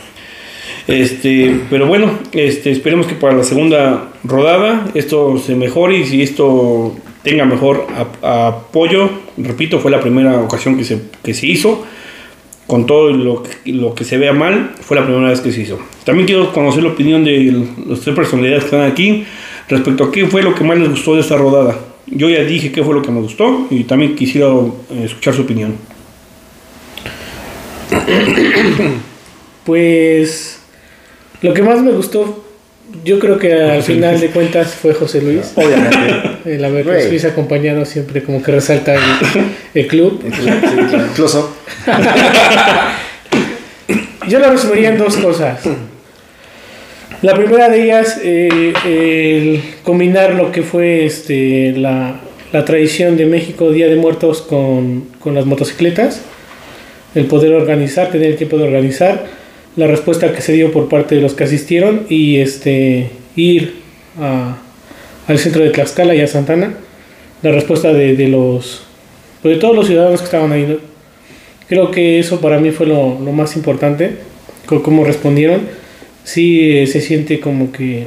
Este, 0.87 1.55
pero 1.69 1.87
bueno, 1.87 2.11
este, 2.31 2.69
esperemos 2.71 3.07
que 3.07 3.15
para 3.15 3.35
la 3.35 3.43
segunda 3.43 4.09
rodada 4.23 4.85
esto 4.93 5.37
se 5.39 5.55
mejore 5.55 5.97
y 5.97 6.05
si 6.05 6.21
esto 6.21 6.95
tenga 7.23 7.43
mejor 7.45 7.87
ap- 7.97 8.23
apoyo, 8.23 9.09
repito, 9.37 9.79
fue 9.79 9.89
la 9.89 9.99
primera 9.99 10.39
ocasión 10.41 10.77
que 10.77 10.83
se, 10.83 10.99
que 11.23 11.33
se 11.33 11.47
hizo, 11.47 11.83
con 12.67 12.85
todo 12.85 13.09
lo, 13.11 13.41
que- 13.43 13.71
lo 13.73 13.95
que 13.95 14.03
se 14.03 14.17
vea 14.19 14.33
mal, 14.33 14.73
fue 14.79 14.95
la 14.97 15.03
primera 15.05 15.29
vez 15.29 15.41
que 15.41 15.51
se 15.51 15.61
hizo. 15.61 15.79
También 16.03 16.27
quiero 16.27 16.53
conocer 16.53 16.83
la 16.83 16.89
opinión 16.89 17.23
de 17.23 17.65
las 17.87 18.01
tres 18.01 18.15
personalidades 18.15 18.65
que 18.65 18.75
están 18.75 18.89
aquí 18.91 19.23
respecto 19.67 20.03
a 20.03 20.11
qué 20.11 20.27
fue 20.27 20.43
lo 20.43 20.53
que 20.53 20.63
más 20.63 20.77
les 20.77 20.89
gustó 20.89 21.15
de 21.15 21.21
esta 21.21 21.35
rodada. 21.35 21.75
Yo 22.07 22.29
ya 22.29 22.43
dije 22.43 22.71
qué 22.71 22.83
fue 22.83 22.93
lo 22.93 23.01
que 23.01 23.11
me 23.11 23.21
gustó 23.21 23.67
y 23.69 23.83
también 23.83 24.15
quisiera 24.15 24.47
eh, 24.47 25.05
escuchar 25.05 25.33
su 25.33 25.41
opinión. 25.41 25.75
Pues 29.65 30.59
lo 31.41 31.53
que 31.53 31.63
más 31.63 31.81
me 31.81 31.91
gustó, 31.91 32.45
yo 33.03 33.19
creo 33.19 33.39
que 33.39 33.53
al 33.53 33.81
final 33.81 34.19
de 34.19 34.29
cuentas 34.29 34.75
fue 34.75 34.93
José 34.93 35.21
Luis. 35.21 35.53
Obviamente. 35.55 35.97
El 36.45 36.63
haber. 36.63 36.85
José 36.85 37.09
Luis 37.09 37.25
acompañado 37.25 37.83
siempre 37.85 38.21
como 38.23 38.43
que 38.43 38.51
resalta 38.51 38.93
el, 38.93 39.01
el 39.73 39.87
club. 39.87 40.23
Up. 40.23 41.49
Yo 44.27 44.39
lo 44.39 44.51
resumiría 44.51 44.89
en 44.89 44.97
dos 44.97 45.17
cosas. 45.17 45.59
La 47.21 47.33
primera 47.35 47.69
de 47.69 47.83
ellas, 47.83 48.19
eh, 48.23 48.73
el 48.85 49.61
combinar 49.83 50.35
lo 50.35 50.51
que 50.51 50.61
fue 50.61 51.05
este, 51.05 51.71
la, 51.71 52.19
la 52.51 52.65
tradición 52.65 53.17
de 53.17 53.25
México, 53.25 53.71
Día 53.71 53.87
de 53.87 53.95
Muertos, 53.95 54.41
con, 54.41 55.05
con 55.19 55.33
las 55.35 55.45
motocicletas. 55.45 56.21
el 57.15 57.25
poder 57.27 57.53
organizar, 57.53 58.11
tener 58.11 58.31
el 58.31 58.35
tiempo 58.35 58.57
de 58.57 58.65
organizar, 58.65 59.25
la 59.77 59.87
respuesta 59.87 60.33
que 60.33 60.41
se 60.41 60.51
dio 60.51 60.71
por 60.73 60.89
parte 60.89 61.15
de 61.15 61.21
los 61.21 61.33
que 61.33 61.45
asistieron 61.45 62.05
y 62.09 62.37
este 62.37 63.09
ir 63.37 63.75
a- 64.19 64.57
al 65.27 65.39
centro 65.39 65.63
de 65.63 65.69
Tlaxcala 65.69 66.13
y 66.13 66.19
a 66.21 66.27
Santana, 66.27 66.73
la 67.41 67.51
respuesta 67.51 67.93
de, 67.93 68.15
de 68.17 68.27
los 68.27 68.83
pues, 69.41 69.55
de 69.55 69.61
todos 69.61 69.75
los 69.75 69.87
ciudadanos 69.87 70.19
que 70.19 70.25
estaban 70.25 70.51
ahí. 70.51 70.77
Creo 71.69 71.89
que 71.89 72.19
eso 72.19 72.41
para 72.41 72.59
mí 72.59 72.71
fue 72.71 72.85
lo, 72.85 73.17
lo 73.19 73.31
más 73.31 73.55
importante, 73.55 74.17
cómo 74.65 75.03
respondieron. 75.05 75.61
Sí 76.25 76.85
se 76.87 76.99
siente 76.99 77.39
como 77.39 77.71
que 77.71 78.05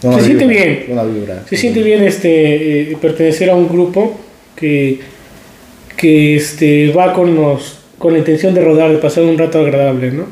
Se 0.00 0.20
siente 0.20 0.46
bien. 0.46 0.84
vibra. 0.88 1.44
se 1.48 1.56
siente 1.56 1.82
bien 1.82 2.02
este 2.02 2.90
eh, 2.90 2.96
pertenecer 3.00 3.50
a 3.50 3.54
un 3.54 3.68
grupo 3.68 4.18
que, 4.56 4.98
que 5.96 6.34
este, 6.36 6.90
va 6.90 7.12
con 7.12 7.36
los 7.36 7.78
con 7.98 8.12
la 8.12 8.18
intención 8.18 8.52
de 8.54 8.60
rodar, 8.60 8.90
de 8.90 8.98
pasar 8.98 9.22
un 9.24 9.38
rato 9.38 9.60
agradable, 9.60 10.10
¿no? 10.10 10.26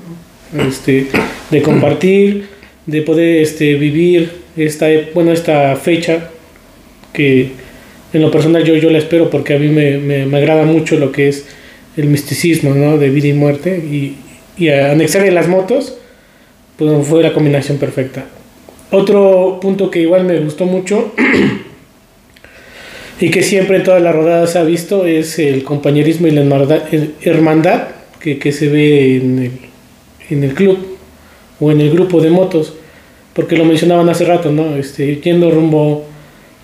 Este, 0.68 1.06
de 1.50 1.62
compartir, 1.62 2.46
de 2.86 3.00
poder 3.02 3.40
este, 3.40 3.74
vivir 3.76 4.30
esta, 4.56 4.88
bueno, 5.14 5.32
esta 5.32 5.76
fecha 5.76 6.28
que 7.14 7.52
en 8.12 8.20
lo 8.20 8.30
personal 8.30 8.64
yo, 8.64 8.74
yo 8.76 8.90
la 8.90 8.98
espero 8.98 9.30
porque 9.30 9.54
a 9.54 9.58
mí 9.58 9.68
me, 9.68 9.96
me, 9.98 10.26
me 10.26 10.38
agrada 10.38 10.64
mucho 10.64 10.98
lo 10.98 11.12
que 11.12 11.28
es 11.28 11.46
el 11.96 12.06
misticismo, 12.06 12.74
¿no? 12.74 12.98
De 12.98 13.08
vida 13.10 13.28
y 13.28 13.32
muerte 13.32 13.76
y, 13.78 14.16
y 14.58 14.68
anexarle 14.68 15.30
las 15.30 15.48
motos, 15.48 15.96
fue 17.02 17.22
la 17.22 17.32
combinación 17.32 17.78
perfecta. 17.78 18.24
Otro 18.90 19.58
punto 19.60 19.90
que 19.90 20.00
igual 20.00 20.24
me 20.24 20.38
gustó 20.40 20.66
mucho 20.66 21.12
y 23.20 23.30
que 23.30 23.42
siempre 23.42 23.78
en 23.78 23.84
todas 23.84 24.02
las 24.02 24.14
rodadas 24.14 24.52
se 24.52 24.58
ha 24.58 24.64
visto 24.64 25.06
es 25.06 25.38
el 25.38 25.64
compañerismo 25.64 26.26
y 26.26 26.32
la 26.32 26.42
hermandad 27.22 27.82
que, 28.20 28.38
que 28.38 28.52
se 28.52 28.68
ve 28.68 29.16
en 29.16 29.38
el, 29.38 29.52
en 30.30 30.44
el 30.44 30.54
club 30.54 30.78
o 31.60 31.70
en 31.70 31.80
el 31.80 31.90
grupo 31.90 32.20
de 32.20 32.30
motos, 32.30 32.74
porque 33.32 33.56
lo 33.56 33.64
mencionaban 33.64 34.08
hace 34.08 34.24
rato, 34.24 34.50
¿no? 34.50 34.76
Este, 34.76 35.20
yendo 35.20 35.50
rumbo 35.50 36.04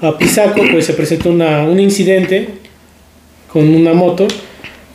a 0.00 0.18
Pisaco, 0.18 0.62
pues 0.70 0.86
se 0.86 0.94
presentó 0.94 1.30
una, 1.30 1.62
un 1.62 1.80
incidente 1.80 2.48
con 3.52 3.68
una 3.74 3.94
moto 3.94 4.26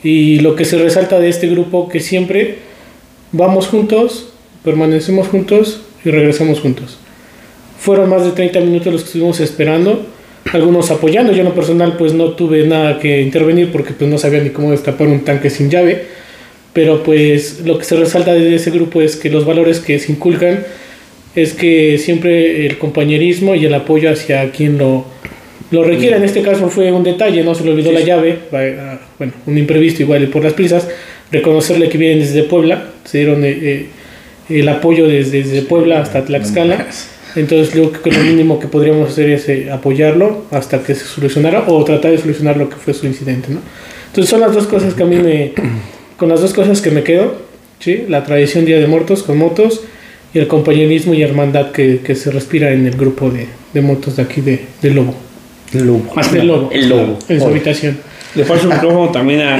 y 0.04 0.40
lo 0.40 0.56
que 0.56 0.66
se 0.66 0.78
resalta 0.78 1.20
de 1.20 1.30
este 1.30 1.48
grupo 1.48 1.88
que 1.88 2.00
siempre 2.00 2.58
vamos 3.32 3.68
juntos, 3.68 4.33
permanecemos 4.64 5.28
juntos 5.28 5.82
y 6.04 6.12
regresamos 6.12 6.60
juntos. 6.60 6.98
Fueron 7.80 8.10
más 8.10 8.24
de 8.24 8.32
30 8.32 8.60
minutos 8.62 8.94
los 8.94 9.02
que 9.02 9.08
estuvimos 9.08 9.40
esperando, 9.40 10.06
algunos 10.52 10.90
apoyando. 10.92 11.34
Yo 11.34 11.40
en 11.40 11.46
lo 11.46 11.56
personal 11.56 11.98
pues 11.98 12.14
no 12.14 12.32
tuve 12.32 12.66
nada 12.66 13.00
que 13.00 13.22
intervenir 13.22 13.72
porque 13.72 13.94
pues 13.94 14.10
no 14.10 14.18
sabía 14.18 14.42
ni 14.42 14.52
cómo 14.52 14.72
destapar 14.72 15.08
un 15.08 15.22
tanque 15.26 15.50
sin 15.50 15.70
llave. 15.70 16.04
Pero 16.74 17.04
pues 17.04 17.62
lo 17.66 17.78
que 17.78 17.84
se 17.84 17.96
resalta 17.96 18.34
de 18.34 18.56
ese 18.56 18.72
grupo 18.72 19.02
es 19.02 19.16
que 19.16 19.30
los 19.30 19.46
valores 19.46 19.80
que 19.80 20.00
se 20.00 20.12
inculcan 20.12 20.66
es 21.36 21.54
que 21.54 21.98
siempre 21.98 22.66
el 22.66 22.78
compañerismo 22.78 23.56
y 23.56 23.66
el 23.66 23.74
apoyo 23.74 24.12
hacia 24.12 24.50
quien 24.52 24.78
lo, 24.78 25.06
lo 25.72 25.84
requiera. 25.84 26.18
En 26.18 26.24
este 26.24 26.42
caso 26.42 26.70
fue 26.70 26.92
un 26.92 27.04
detalle, 27.04 27.44
no 27.44 27.56
se 27.56 27.64
le 27.64 27.72
olvidó 27.72 27.92
la 27.92 28.02
llave, 28.02 28.38
bueno, 29.18 29.34
un 29.46 29.58
imprevisto 29.58 30.04
igual 30.04 30.24
y 30.24 30.28
por 30.28 30.44
las 30.44 30.54
prisas. 30.54 30.88
Reconocerle 31.32 31.90
que 31.90 31.98
vienen 31.98 32.20
desde 32.20 32.44
Puebla, 32.44 32.90
se 33.04 33.20
dieron 33.20 33.44
eh, 33.44 33.58
eh, 33.62 33.86
el 34.60 34.70
apoyo 34.70 35.08
desde, 35.08 35.44
desde 35.44 35.62
Puebla 35.62 36.02
hasta 36.02 36.26
Tlaxcala. 36.26 36.88
Entonces 37.36 37.74
yo 37.74 37.92
creo 37.92 38.04
que 38.04 38.12
lo 38.12 38.20
mínimo 38.24 38.60
que 38.60 38.68
podríamos 38.68 39.10
hacer 39.10 39.30
es 39.30 39.50
eh, 39.50 39.72
apoyarlo 39.72 40.46
hasta 40.52 40.84
que 40.84 40.94
se 40.94 41.06
solucionara 41.06 41.64
o 41.68 41.84
tratar 41.84 42.12
de 42.12 42.20
solucionar 42.20 42.58
lo 42.58 42.70
que 42.70 42.76
fue 42.76 42.94
su 42.94 43.08
incidente, 43.08 43.48
¿no? 43.50 43.60
Entonces 44.08 44.30
son 44.30 44.42
las 44.42 44.54
dos 44.54 44.68
cosas 44.68 44.94
que 44.94 45.04
a 45.04 45.06
mí 45.06 45.16
me... 45.18 45.54
Con 46.18 46.30
las 46.30 46.42
dos 46.42 46.54
cosas 46.54 46.80
que 46.80 46.92
me 46.92 47.04
quedo, 47.04 47.36
¿sí? 47.80 48.06
La 48.08 48.24
tradición 48.24 48.66
Día 48.66 48.80
de 48.80 48.86
Muertos 48.88 49.24
con 49.24 49.38
motos 49.40 49.82
y 50.34 50.40
el 50.40 50.48
compañerismo 50.48 51.16
y 51.16 51.24
hermandad 51.24 51.72
que, 51.72 52.00
que 52.02 52.16
se 52.16 52.32
respira 52.32 52.72
en 52.72 52.86
el 52.86 52.96
grupo 52.96 53.30
de, 53.32 53.48
de 53.74 53.82
motos 53.82 54.16
de 54.16 54.24
aquí 54.24 54.40
de, 54.42 54.62
de 54.82 54.92
Lobo. 54.92 55.16
Más 56.16 56.28
que 56.28 56.38
Del 56.38 56.48
nada. 56.48 56.60
Lobo. 56.60 56.72
El 56.72 56.90
Lobo. 56.90 57.20
En 57.28 57.40
su 57.40 57.46
Oye. 57.46 57.56
habitación. 57.56 57.98
Le 58.36 58.44
paso 58.46 58.68
el 58.68 58.74
micrófono 58.74 59.12
también 59.12 59.42
a, 59.42 59.56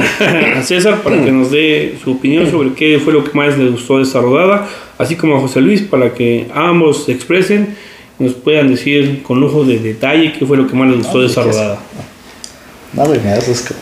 a 0.58 0.64
César 0.64 1.02
para 1.04 1.24
que 1.24 1.32
nos 1.32 1.52
dé 1.52 1.96
su 2.04 2.14
opinión 2.14 2.50
sobre 2.50 2.74
qué 2.74 3.00
fue 3.04 3.14
lo 3.14 3.24
que 3.24 3.32
más 3.38 3.58
le 3.58 3.70
gustó 3.70 3.98
de 3.98 4.04
esta 4.04 4.20
rodada, 4.22 4.68
así 4.98 5.16
como 5.16 5.38
a 5.38 5.40
José 5.40 5.62
Luis 5.62 5.82
para 5.82 6.14
que 6.14 6.48
ambos 6.54 7.06
se 7.06 7.12
expresen 7.12 7.76
y 8.20 8.24
nos 8.24 8.34
puedan 8.34 8.70
decir 8.70 9.22
con 9.24 9.40
lujo 9.40 9.64
de 9.64 9.78
detalle 9.80 10.34
qué 10.38 10.46
fue 10.46 10.58
lo 10.58 10.68
que 10.68 10.76
más 10.76 10.88
les 10.90 10.98
gustó 11.00 11.22
de 11.22 11.28
esta 11.28 11.44
pues, 11.44 11.56
rodada. 11.56 11.80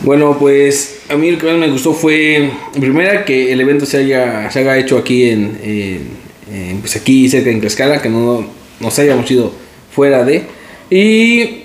Bueno, 0.02 0.36
pues 0.38 1.02
a 1.10 1.16
mí 1.16 1.30
lo 1.30 1.38
que 1.38 1.46
más 1.46 1.56
me 1.56 1.68
gustó 1.70 1.92
fue, 1.92 2.50
primera, 2.78 3.24
que 3.26 3.52
el 3.52 3.60
evento 3.60 3.84
se 3.84 3.98
haya, 3.98 4.50
se 4.50 4.60
haga 4.60 4.78
hecho 4.78 4.96
aquí 4.98 5.28
en, 5.28 5.58
en- 5.62 6.22
en, 6.52 6.80
pues 6.80 6.96
aquí 6.96 7.28
cerca 7.30 7.50
en 7.50 7.60
Tlaxcala, 7.60 8.02
que 8.02 8.08
no 8.10 8.46
nos 8.80 8.98
hayamos 8.98 9.30
ido 9.30 9.52
fuera 9.94 10.22
de, 10.24 10.42
y 10.90 11.61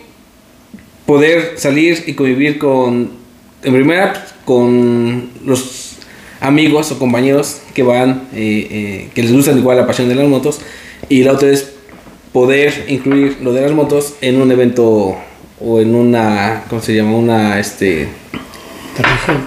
poder 1.08 1.54
salir 1.56 2.04
y 2.06 2.14
convivir 2.14 2.60
con, 2.60 3.10
en 3.64 3.74
primera, 3.74 4.28
con 4.46 5.30
los 5.44 5.96
amigos 6.40 6.92
o 6.92 7.00
compañeros 7.00 7.62
que 7.74 7.82
van, 7.82 8.28
eh, 8.36 8.68
eh, 8.70 9.10
que 9.16 9.24
les 9.24 9.32
gustan 9.32 9.58
igual 9.58 9.78
la 9.78 9.88
pasión 9.88 10.10
de 10.10 10.16
las 10.16 10.28
motos, 10.28 10.60
y 11.10 11.24
la 11.24 11.32
otra 11.32 11.50
es 11.50 11.72
poder 12.34 12.86
incluir 12.90 13.38
lo 13.42 13.54
de 13.54 13.62
las 13.62 13.72
motos 13.72 14.16
en 14.22 14.40
un 14.40 14.52
evento 14.52 15.16
o 15.60 15.80
en 15.80 15.96
una, 15.96 16.66
¿cómo 16.70 16.82
se 16.82 16.94
llama? 16.94 17.18
Una, 17.18 17.60
este, 17.60 18.10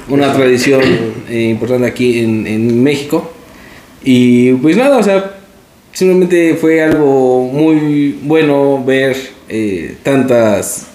una 0.08 0.32
tradición 0.32 0.82
eh, 1.28 1.50
importante 1.50 1.86
aquí 1.86 2.20
en, 2.20 2.46
en 2.46 2.82
México. 2.82 3.30
Y 4.02 4.54
pues 4.54 4.76
nada, 4.78 4.96
o 4.96 5.02
sea, 5.02 5.36
simplemente 5.92 6.54
fue 6.54 6.82
algo 6.82 7.44
muy 7.52 8.18
bueno 8.22 8.82
ver 8.82 9.14
eh, 9.48 9.96
tantas 10.02 10.89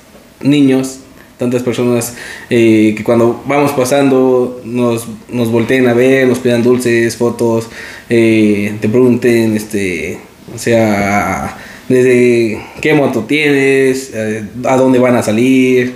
niños, 0.45 0.99
tantas 1.37 1.63
personas 1.63 2.15
eh, 2.49 2.93
que 2.95 3.03
cuando 3.03 3.43
vamos 3.45 3.71
pasando 3.71 4.61
nos, 4.63 5.07
nos 5.29 5.51
volteen 5.51 5.87
a 5.87 5.93
ver, 5.93 6.27
nos 6.27 6.39
pidan 6.39 6.63
dulces, 6.63 7.17
fotos, 7.17 7.67
eh, 8.09 8.75
te 8.79 8.87
pregunten, 8.87 9.55
este, 9.55 10.17
o 10.53 10.57
sea, 10.57 11.57
desde 11.89 12.61
qué 12.81 12.93
moto 12.93 13.25
tienes, 13.25 14.11
eh, 14.13 14.43
a 14.63 14.77
dónde 14.77 14.99
van 14.99 15.15
a 15.15 15.23
salir, 15.23 15.95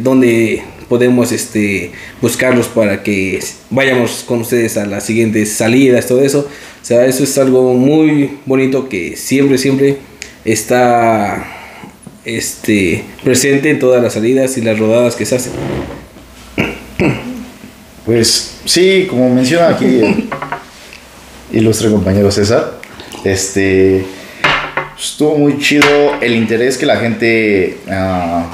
dónde 0.00 0.62
podemos 0.88 1.32
este, 1.32 1.90
buscarlos 2.20 2.68
para 2.68 3.02
que 3.02 3.40
vayamos 3.70 4.24
con 4.26 4.40
ustedes 4.40 4.76
a 4.76 4.84
las 4.84 5.04
siguientes 5.04 5.52
salidas, 5.52 6.06
todo 6.06 6.22
eso. 6.22 6.40
O 6.40 6.84
sea, 6.84 7.06
eso 7.06 7.24
es 7.24 7.38
algo 7.38 7.74
muy 7.74 8.38
bonito 8.44 8.88
que 8.88 9.16
siempre, 9.16 9.56
siempre 9.56 9.96
está 10.44 11.61
este, 12.24 13.04
presente 13.24 13.70
en 13.70 13.78
todas 13.78 14.02
las 14.02 14.14
salidas 14.14 14.56
y 14.56 14.62
las 14.62 14.78
rodadas 14.78 15.16
que 15.16 15.26
se 15.26 15.36
hacen. 15.36 15.52
Pues 18.04 18.56
sí, 18.64 19.06
como 19.08 19.32
menciona 19.32 19.68
aquí 19.68 20.00
el 20.00 20.28
ilustre 21.52 21.90
compañero 21.90 22.30
César, 22.30 22.80
este 23.24 24.04
estuvo 24.98 25.36
muy 25.36 25.58
chido 25.58 25.86
el 26.20 26.34
interés 26.34 26.78
que 26.78 26.86
la 26.86 26.96
gente 26.96 27.78
ah, 27.88 28.50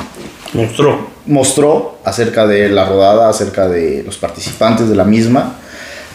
Mostró. 0.52 1.10
mostró 1.26 1.98
acerca 2.04 2.46
de 2.46 2.68
la 2.68 2.87
rodada, 2.87 3.28
acerca 3.28 3.68
de 3.68 4.02
los 4.02 4.16
participantes 4.16 4.88
de 4.88 4.96
la 4.96 5.04
misma. 5.04 5.58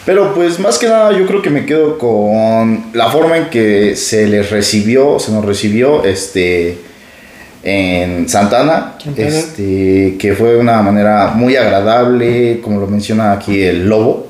Pero 0.04 0.34
pues 0.34 0.58
más 0.58 0.78
que 0.78 0.86
nada 0.86 1.16
yo 1.16 1.26
creo 1.26 1.40
que 1.40 1.50
me 1.50 1.64
quedo 1.64 1.98
con 1.98 2.90
la 2.92 3.10
forma 3.10 3.38
en 3.38 3.48
que 3.48 3.96
se 3.96 4.26
les 4.26 4.50
recibió, 4.50 5.18
se 5.18 5.32
nos 5.32 5.44
recibió 5.44 6.04
este 6.04 6.78
en 7.64 8.28
Santana, 8.28 8.96
este 9.16 10.16
que 10.18 10.34
fue 10.34 10.50
de 10.50 10.58
una 10.58 10.82
manera 10.82 11.28
muy 11.34 11.56
agradable, 11.56 12.60
como 12.62 12.78
lo 12.78 12.86
menciona 12.86 13.32
aquí 13.32 13.62
el 13.62 13.88
lobo. 13.88 14.28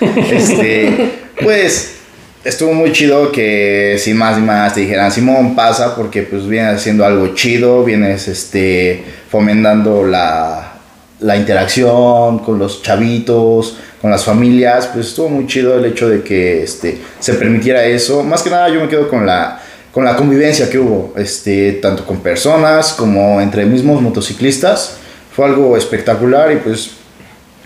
este, 0.32 1.10
pues 1.42 1.96
estuvo 2.44 2.72
muy 2.72 2.92
chido 2.92 3.32
que 3.32 3.96
sin 3.98 4.16
más 4.16 4.38
ni 4.38 4.46
más 4.46 4.74
te 4.74 4.80
dijeran, 4.82 5.10
Simón 5.10 5.56
pasa 5.56 5.96
porque 5.96 6.22
pues 6.22 6.46
vienes 6.46 6.76
haciendo 6.76 7.04
algo 7.04 7.34
chido, 7.34 7.84
vienes 7.84 8.28
este 8.28 9.02
fomentando 9.28 10.06
la, 10.06 10.74
la 11.18 11.36
interacción 11.36 12.38
con 12.38 12.60
los 12.60 12.82
chavitos, 12.82 13.78
con 14.00 14.12
las 14.12 14.24
familias, 14.24 14.88
pues 14.94 15.08
estuvo 15.08 15.28
muy 15.28 15.46
chido 15.46 15.76
el 15.76 15.84
hecho 15.84 16.08
de 16.08 16.22
que 16.22 16.62
este, 16.62 16.98
se 17.18 17.34
permitiera 17.34 17.84
eso. 17.84 18.22
Más 18.22 18.42
que 18.42 18.50
nada 18.50 18.68
yo 18.68 18.80
me 18.80 18.88
quedo 18.88 19.08
con 19.08 19.26
la, 19.26 19.59
con 19.92 20.04
la 20.04 20.16
convivencia 20.16 20.70
que 20.70 20.78
hubo, 20.78 21.14
este, 21.16 21.72
tanto 21.72 22.06
con 22.06 22.20
personas 22.20 22.92
como 22.92 23.40
entre 23.40 23.64
mismos 23.66 24.00
motociclistas. 24.00 24.98
Fue 25.34 25.46
algo 25.46 25.76
espectacular 25.76 26.52
y 26.52 26.56
pues 26.56 26.92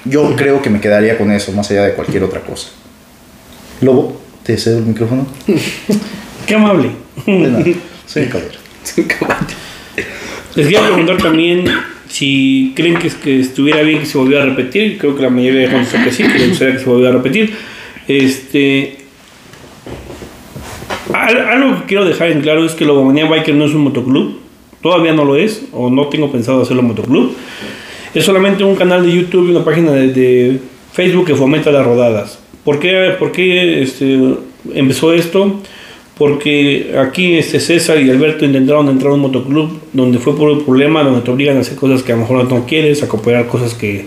yo 0.05 0.35
creo 0.37 0.61
que 0.63 0.71
me 0.71 0.81
quedaría 0.81 1.17
con 1.19 1.31
eso, 1.31 1.53
más 1.53 1.71
allá 1.71 1.85
de 1.85 1.95
cualquier 1.95 2.25
otra 2.25 2.41
cosa. 2.41 2.69
Lobo, 3.81 4.21
te 4.43 4.57
cedo 4.57 4.79
el 4.79 4.85
micrófono. 4.85 5.27
Qué 6.47 6.55
amable. 6.55 6.91
De 7.27 7.39
nada, 7.39 7.65
soy 8.07 8.23
un 8.23 8.29
caballero. 8.29 8.59
Les 10.55 10.67
quería 10.67 10.87
preguntar 10.87 11.17
también 11.19 11.65
si 12.09 12.73
creen 12.77 12.99
que, 12.99 13.09
que 13.09 13.41
estuviera 13.41 13.83
bien 13.83 14.01
que 14.01 14.07
se 14.07 14.17
volviera 14.17 14.45
a 14.45 14.47
repetir, 14.47 14.99
creo 14.99 15.17
que 15.17 15.23
la 15.23 15.31
mayoría 15.31 15.63
de 15.63 15.69
gente 15.69 16.05
que 16.05 16.13
sí, 16.13 16.23
que 16.23 16.39
le 16.39 16.49
gustaría 16.49 16.75
que 16.75 16.81
se 16.81 16.85
volviera 16.85 17.11
a 17.11 17.17
repetir. 17.17 17.55
Este, 18.07 19.04
al- 21.15 21.49
algo 21.49 21.81
que 21.81 21.85
quiero 21.87 22.05
dejar 22.05 22.31
en 22.31 22.41
claro 22.41 22.65
es 22.65 22.73
que 22.75 22.85
Lobomanía 22.85 23.27
Biker 23.29 23.55
no 23.55 23.65
es 23.65 23.75
un 23.75 23.83
motoclub, 23.83 24.37
todavía 24.83 25.13
no 25.13 25.25
lo 25.25 25.37
es, 25.37 25.65
o 25.73 25.91
no 25.91 26.09
tengo 26.09 26.31
pensado 26.31 26.63
hacerlo 26.63 26.83
motoclub. 26.83 27.33
Es 28.15 28.25
solamente 28.25 28.63
un 28.65 28.77
canal 28.77 29.05
de 29.05 29.13
YouTube 29.13 29.49
y 29.49 29.51
una 29.51 29.65
página 29.65 29.93
de, 29.93 30.59
Facebook 30.93 31.27
que 31.27 31.35
fomenta 31.35 31.73
las 31.73 31.85
rodadas. 31.85 32.39
¿Por 32.65 32.79
qué, 32.79 33.17
por 33.19 33.33
qué, 33.33 33.83
este, 33.83 34.17
empezó 34.73 35.13
esto? 35.13 35.61
Porque 36.17 36.95
aquí 36.97 37.35
este 37.35 37.59
César 37.59 38.01
y 38.01 38.09
Alberto 38.09 38.45
intentaron 38.45 38.89
entrar 38.89 39.11
a 39.11 39.15
un 39.15 39.21
motoclub 39.23 39.81
donde 39.93 40.19
fue 40.21 40.37
por 40.37 40.51
un 40.51 40.65
problema, 40.65 41.03
donde 41.03 41.23
te 41.23 41.33
obligan 41.33 41.57
a 41.57 41.61
hacer 41.63 41.77
cosas 41.77 42.05
que 42.05 42.13
a 42.13 42.15
lo 42.15 42.21
mejor 42.23 42.49
no 42.49 42.65
quieres, 42.67 43.03
a 43.03 43.09
cooperar 43.09 43.49
cosas 43.49 43.75
que 43.75 44.07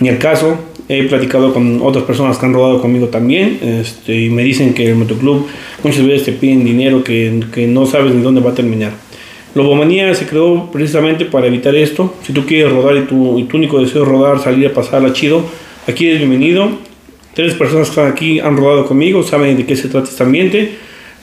ni 0.00 0.10
el 0.10 0.18
caso. 0.18 0.58
He 0.94 1.04
platicado 1.04 1.54
con 1.54 1.80
otras 1.80 2.04
personas 2.04 2.36
que 2.36 2.44
han 2.44 2.52
rodado 2.52 2.82
conmigo 2.82 3.06
también 3.08 3.58
este, 3.62 4.14
y 4.14 4.28
me 4.28 4.44
dicen 4.44 4.74
que 4.74 4.90
el 4.90 4.96
motoclub 4.96 5.46
muchas 5.82 6.06
veces 6.06 6.24
te 6.26 6.32
piden 6.32 6.64
dinero 6.64 7.02
que, 7.02 7.66
no 7.66 7.86
sabes 7.86 8.12
ni 8.14 8.20
dónde 8.20 8.42
va 8.42 8.50
a 8.50 8.54
terminar. 8.54 8.92
Lobomanía 9.54 10.14
se 10.14 10.26
creó 10.26 10.70
precisamente 10.70 11.24
para 11.24 11.46
evitar 11.46 11.74
esto. 11.74 12.14
Si 12.22 12.34
tú 12.34 12.44
quieres 12.44 12.70
rodar 12.70 12.96
y 12.98 13.00
tu, 13.06 13.38
único 13.54 13.80
deseo 13.80 14.02
es 14.02 14.08
rodar, 14.08 14.38
salir 14.38 14.66
a 14.66 14.74
pasarla 14.74 15.14
chido, 15.14 15.42
aquí 15.88 16.08
eres 16.08 16.18
bienvenido. 16.18 16.68
Tres 17.34 17.54
personas 17.54 17.88
que 17.88 17.92
están 17.92 18.12
aquí 18.12 18.40
han 18.40 18.58
rodado 18.58 18.84
conmigo, 18.84 19.22
saben 19.22 19.56
de 19.56 19.64
qué 19.64 19.76
se 19.76 19.88
trata 19.88 20.10
este 20.10 20.22
ambiente. 20.22 20.72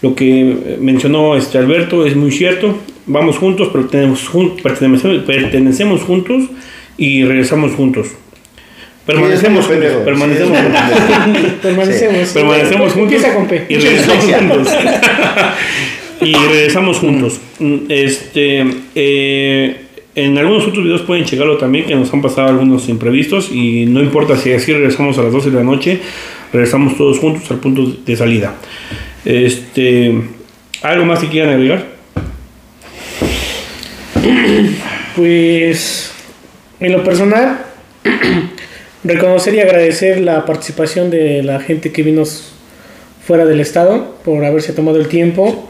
Lo 0.01 0.15
que 0.15 0.77
mencionó 0.81 1.35
este 1.35 1.59
Alberto 1.59 2.07
es 2.07 2.15
muy 2.15 2.31
cierto. 2.31 2.75
Vamos 3.05 3.37
juntos, 3.37 3.67
pertenecemos, 3.67 4.27
jun- 4.27 4.55
pertenecemos, 4.63 5.23
pertenecemos 5.25 6.01
juntos 6.01 6.45
y 6.97 7.23
regresamos 7.23 7.73
juntos. 7.73 8.07
Permanecemos 9.09 9.65
juntos, 9.65 9.91
permanecemos 10.05 10.57
juntos. 10.59 10.81
Permanecemos. 11.63 12.29
Permanecemos 12.29 12.93
juntos 12.93 13.13
Empieza 13.13 13.33
con 13.33 13.47
P. 13.47 13.65
y 13.67 13.75
regresamos 13.75 14.25
juntos. 14.25 14.73
y 16.21 16.33
regresamos 16.33 16.97
juntos. 16.97 17.39
Este, 17.89 18.65
eh, 18.93 19.77
en 20.13 20.37
algunos 20.37 20.67
otros 20.67 20.83
videos 20.83 21.01
pueden 21.01 21.25
checarlo 21.25 21.57
también, 21.57 21.85
que 21.85 21.95
nos 21.95 22.13
han 22.13 22.21
pasado 22.21 22.49
algunos 22.49 22.87
imprevistos 22.87 23.51
y 23.51 23.87
no 23.87 23.99
importa 24.01 24.37
si 24.37 24.53
así 24.53 24.73
regresamos 24.73 25.17
a 25.17 25.23
las 25.23 25.31
12 25.31 25.49
de 25.49 25.55
la 25.55 25.63
noche, 25.63 25.99
regresamos 26.53 26.95
todos 26.95 27.17
juntos 27.17 27.49
al 27.49 27.57
punto 27.57 27.85
de 28.05 28.15
salida. 28.15 28.53
Este, 29.25 30.13
¿Algo 30.83 31.05
más 31.05 31.19
que 31.19 31.29
quieran 31.29 31.55
agregar? 31.55 31.87
Pues 35.15 36.13
en 36.79 36.91
lo 36.91 37.03
personal, 37.03 37.65
reconocer 39.03 39.53
y 39.55 39.59
agradecer 39.59 40.19
la 40.21 40.45
participación 40.45 41.09
de 41.09 41.41
la 41.43 41.59
gente 41.59 41.91
que 41.91 42.03
vino 42.03 42.23
fuera 43.25 43.45
del 43.45 43.59
estado 43.59 44.15
por 44.25 44.43
haberse 44.43 44.73
tomado 44.73 44.99
el 44.99 45.07
tiempo, 45.07 45.69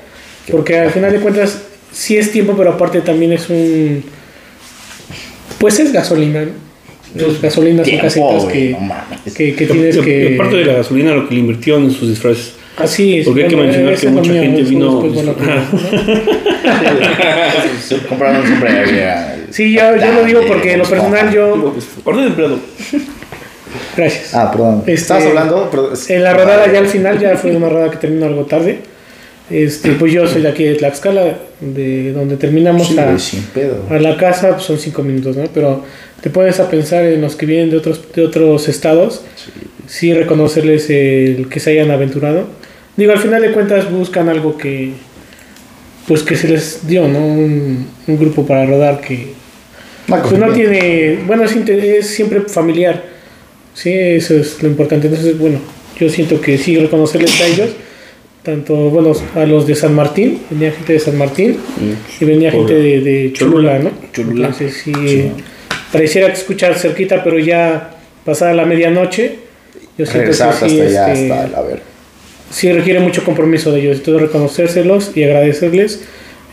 porque 0.51 0.77
al 0.79 0.91
final 0.91 1.11
de 1.11 1.19
cuentas 1.19 1.61
sí 1.91 2.17
es 2.17 2.31
tiempo, 2.31 2.55
pero 2.57 2.71
aparte 2.71 3.01
también 3.01 3.33
es 3.33 3.49
un... 3.49 4.03
Pues 5.59 5.79
es 5.79 5.91
gasolina, 5.91 6.43
¿no? 6.45 6.51
Las 7.27 7.41
gasolinas 7.41 7.87
son 7.87 7.97
casetas 7.99 8.45
que, 8.45 8.69
no 8.71 8.79
mames. 8.79 9.33
que, 9.35 9.55
que 9.55 9.65
tienes 9.65 9.97
que... 9.97 10.35
Aparte 10.35 10.57
de 10.57 10.65
la 10.65 10.73
gasolina, 10.73 11.13
lo 11.13 11.27
que 11.27 11.33
le 11.35 11.41
invirtieron 11.41 11.83
en 11.85 11.91
sus 11.91 12.07
disfraces. 12.07 12.53
Así 12.77 13.17
es. 13.17 13.25
Porque 13.25 13.43
hay 13.43 13.49
que 13.49 13.55
bueno, 13.55 13.71
mencionar 13.71 13.99
que 13.99 14.07
mucha 14.09 14.31
mío, 14.31 14.41
gente 14.41 14.61
vino- 14.61 15.01
después, 15.01 15.13
bueno, 15.25 15.35
Sí, 17.87 17.95
Compraron 18.07 18.41
un 18.41 18.47
sombrero. 18.47 18.91
ya. 18.91 19.37
Sí, 19.49 19.73
yo, 19.73 19.95
yo 19.97 20.13
lo 20.13 20.23
digo 20.23 20.41
porque 20.47 20.73
en 20.73 20.79
lo 20.79 20.85
personal 20.85 21.33
yo... 21.33 21.75
Orden 22.05 22.21
de 22.23 22.27
empleado. 22.29 22.59
Gracias. 23.95 24.33
Ah, 24.33 24.51
perdón. 24.51 24.79
Este, 24.79 24.93
¿Estabas 24.93 25.25
hablando? 25.25 25.69
Perdón. 25.69 25.93
En 26.07 26.23
la 26.23 26.33
rodada 26.33 26.71
ya 26.71 26.79
al 26.79 26.87
final, 26.87 27.19
ya 27.19 27.35
fue 27.37 27.55
una 27.55 27.69
rodada 27.69 27.91
que 27.91 27.97
terminó 27.97 28.25
algo 28.25 28.45
tarde. 28.45 28.79
Este, 29.49 29.93
pues 29.93 30.13
yo 30.13 30.27
soy 30.27 30.43
de 30.43 30.49
aquí 30.49 30.63
de 30.63 30.75
Tlaxcala, 30.75 31.39
de 31.59 32.13
donde 32.13 32.37
terminamos 32.37 32.87
Sí, 32.89 32.99
a, 32.99 33.17
sin 33.17 33.41
pedo. 33.45 33.83
a 33.89 33.97
la 33.97 34.15
casa, 34.15 34.49
pues 34.51 34.63
son 34.63 34.77
cinco 34.77 35.01
minutos, 35.01 35.35
¿no? 35.35 35.45
Pero 35.53 35.83
te 36.21 36.29
pones 36.29 36.59
a 36.59 36.69
pensar 36.69 37.03
en 37.05 37.21
los 37.21 37.35
que 37.35 37.47
vienen 37.47 37.71
de 37.71 37.77
otros, 37.77 37.99
de 38.13 38.23
otros 38.23 38.67
estados, 38.69 39.23
sí 39.87 40.13
reconocerles 40.13 40.89
el 40.91 41.49
que 41.49 41.59
se 41.59 41.71
hayan 41.71 41.89
aventurado. 41.89 42.45
Digo, 42.95 43.11
al 43.11 43.17
final 43.19 43.41
de 43.41 43.51
cuentas 43.51 43.89
buscan 43.89 44.29
algo 44.29 44.55
que, 44.55 44.91
pues 46.07 46.21
que 46.21 46.35
se 46.35 46.47
les 46.47 46.85
dio, 46.87 47.07
¿no? 47.07 47.17
Un, 47.25 47.87
un 48.05 48.19
grupo 48.19 48.45
para 48.45 48.67
rodar 48.67 49.01
que, 49.01 49.33
pues 50.07 50.31
no 50.33 50.49
tiene, 50.53 51.19
bueno, 51.25 51.43
es, 51.43 51.55
es 51.55 52.07
siempre 52.07 52.41
familiar. 52.41 53.03
Sí, 53.73 53.91
eso 53.93 54.35
es 54.35 54.61
lo 54.61 54.69
importante. 54.69 55.07
Entonces, 55.07 55.37
bueno, 55.37 55.59
yo 55.99 56.09
siento 56.09 56.39
que 56.41 56.57
sí 56.57 56.77
reconocerles 56.77 57.39
a 57.41 57.47
ellos, 57.47 57.69
tanto, 58.43 58.75
bueno, 58.89 59.13
a 59.35 59.45
los 59.45 59.67
de 59.67 59.75
San 59.75 59.93
Martín, 59.95 60.39
venía 60.49 60.71
gente 60.71 60.93
de 60.93 60.99
San 60.99 61.17
Martín 61.17 61.57
y 62.19 62.25
venía 62.25 62.51
gente 62.51 62.73
de, 62.73 63.01
de 63.01 63.33
Cholula, 63.33 63.79
¿no? 63.79 63.91
Cholula. 64.13 64.47
Entonces, 64.47 64.81
sí, 64.83 65.31
pareciera 65.91 66.27
que 66.27 66.33
escuchar 66.33 66.75
cerquita, 66.75 67.23
pero 67.23 67.37
ya 67.39 67.91
pasada 68.25 68.53
la 68.53 68.65
medianoche, 68.65 69.35
yo 69.97 70.05
siento 70.05 70.29
que 70.29 70.33
sí, 70.33 70.43
hasta 70.43 70.65
allá, 70.65 71.13
este, 71.13 71.31
hasta 71.33 71.61
ver. 71.61 71.81
sí 72.49 72.71
requiere 72.71 72.99
mucho 73.01 73.23
compromiso 73.23 73.71
de 73.71 73.81
ellos. 73.81 73.97
Entonces, 73.97 74.21
reconocérselos 74.23 75.11
y 75.15 75.23
agradecerles 75.23 76.01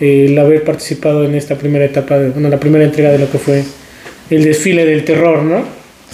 eh, 0.00 0.26
el 0.28 0.38
haber 0.38 0.64
participado 0.64 1.24
en 1.24 1.34
esta 1.34 1.54
primera 1.56 1.84
etapa, 1.84 2.18
de- 2.18 2.30
bueno, 2.30 2.48
la 2.48 2.58
primera 2.60 2.84
entrega 2.84 3.10
de 3.12 3.18
lo 3.18 3.30
que 3.30 3.38
fue 3.38 3.62
el 4.30 4.44
desfile 4.44 4.84
del 4.84 5.04
terror, 5.04 5.42
¿no? 5.44 5.64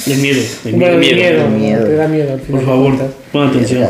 El 0.06 0.18
miedo. 0.18 0.42
El 0.64 0.72
bueno, 0.74 0.98
miedo. 0.98 1.12
el 1.12 1.16
miedo, 1.16 1.48
¿no? 1.48 1.58
miedo. 1.58 1.84
te 1.84 1.94
da 1.94 2.08
miedo 2.08 2.32
al 2.32 2.40
final. 2.40 2.60
Por 2.60 2.70
favor, 2.70 2.92
pon 3.32 3.48
atención. 3.48 3.82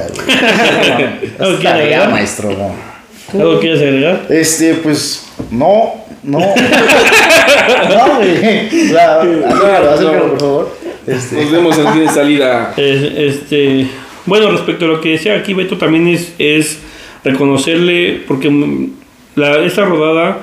¿Algo 1.38 1.58
quieres 1.58 1.72
agregar? 1.72 2.10
maestro. 2.10 2.50
no. 2.50 3.40
¿Algo 3.40 3.60
quieres 3.60 3.80
agregar? 3.80 4.26
Este, 4.28 4.74
pues, 4.74 5.26
no, 5.50 5.94
no. 6.22 6.38
no, 7.88 8.16
güey. 8.16 8.90
Ya, 8.92 9.20
acércalo, 9.20 10.28
por 10.28 10.40
favor. 10.40 10.76
Este, 11.06 11.36
Nos 11.36 11.50
vemos 11.50 11.78
en 11.78 11.86
el 11.86 11.94
día 11.94 12.02
de 12.02 12.08
salida. 12.08 12.74
Este, 12.76 13.88
bueno, 14.26 14.50
respecto 14.50 14.84
a 14.84 14.88
lo 14.88 15.00
que 15.00 15.10
decía 15.10 15.34
aquí 15.34 15.54
Beto, 15.54 15.76
también 15.78 16.06
es, 16.06 16.32
es 16.38 16.78
reconocerle, 17.24 18.22
porque 18.28 18.50
mm, 18.50 18.90
la, 19.34 19.58
esta 19.64 19.84
rodada, 19.84 20.38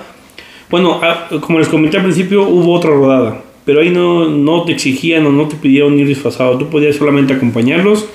bueno, 0.69 0.99
ah, 1.01 1.29
como 1.41 1.59
les 1.59 1.69
comenté 1.69 1.97
al 1.97 2.03
principio, 2.03 2.43
hubo 2.43 2.73
otra 2.73 2.91
rodada, 2.91 3.41
pero 3.69 3.81
ahí 3.81 3.91
no, 3.91 4.27
no 4.27 4.63
te 4.63 4.71
exigían 4.71 5.27
o 5.27 5.31
no 5.31 5.47
te 5.47 5.55
pidieron 5.55 5.93
ir 5.99 6.07
disfrazado, 6.07 6.57
tú 6.57 6.71
podías 6.71 6.95
solamente 6.95 7.33
acompañarlos, 7.33 8.07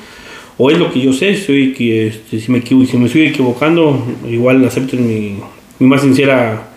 o 0.59 0.69
es 0.69 0.77
lo 0.79 0.93
que 0.93 1.01
yo 1.01 1.13
sé, 1.13 1.37
soy 1.37 1.73
que 1.75 2.09
este, 2.09 2.41
si, 2.41 2.51
me, 2.51 2.61
si 2.61 2.75
me 2.75 3.07
estoy 3.07 3.27
equivocando, 3.27 4.05
igual 4.29 4.65
acepten 4.65 5.07
mi, 5.07 5.37
mi 5.79 5.87
más 5.87 6.01
sincera 6.01 6.71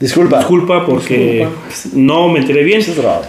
disculpa. 0.00 0.38
disculpa 0.38 0.86
porque 0.86 1.46
Disculpa. 1.68 1.98
no 2.00 2.28
me 2.30 2.38
enteré 2.38 2.64
bien. 2.64 2.80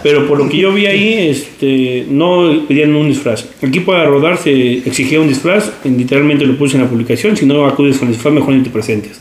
Pero 0.02 0.26
por 0.26 0.38
lo 0.38 0.48
que 0.48 0.56
yo 0.56 0.72
vi 0.72 0.86
ahí, 0.86 1.28
este, 1.28 2.06
no 2.08 2.64
pedían 2.66 2.96
un 2.96 3.06
disfraz. 3.08 3.50
Aquí 3.62 3.80
para 3.80 4.06
rodar 4.06 4.38
se 4.38 4.78
exigía 4.78 5.20
un 5.20 5.28
disfraz, 5.28 5.70
literalmente 5.84 6.46
lo 6.46 6.56
puse 6.56 6.78
en 6.78 6.84
la 6.84 6.88
publicación, 6.88 7.36
si 7.36 7.44
no 7.44 7.66
acudes 7.66 7.98
con 7.98 8.08
el 8.08 8.14
disfraz 8.14 8.32
mejor 8.32 8.54
ni 8.54 8.62
te 8.62 8.70
presentes. 8.70 9.20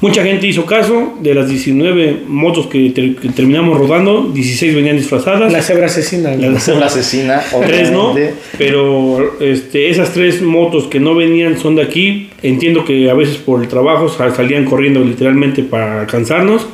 Mucha 0.00 0.22
gente 0.22 0.46
hizo 0.46 0.64
caso, 0.64 1.14
de 1.20 1.34
las 1.34 1.48
19 1.48 2.22
motos 2.28 2.68
que, 2.68 2.90
ter- 2.90 3.16
que 3.16 3.30
terminamos 3.30 3.76
rodando, 3.78 4.30
16 4.32 4.72
venían 4.76 4.96
disfrazadas. 4.96 5.52
La 5.52 5.60
cebra 5.60 5.86
asesina. 5.86 6.36
¿no? 6.36 6.50
Las- 6.52 6.68
Una 6.68 6.86
asesina, 6.86 7.42
Tres 7.66 7.90
no, 7.90 8.14
pero 8.56 9.34
este, 9.40 9.90
esas 9.90 10.12
tres 10.12 10.40
motos 10.40 10.84
que 10.84 11.00
no 11.00 11.16
venían 11.16 11.58
son 11.58 11.74
de 11.74 11.82
aquí. 11.82 12.30
Entiendo 12.44 12.84
que 12.84 13.10
a 13.10 13.14
veces 13.14 13.38
por 13.38 13.60
el 13.60 13.66
trabajo 13.68 14.08
sal- 14.08 14.34
salían 14.36 14.64
corriendo 14.64 15.00
literalmente 15.02 15.64
para 15.64 16.00
alcanzarnos. 16.02 16.66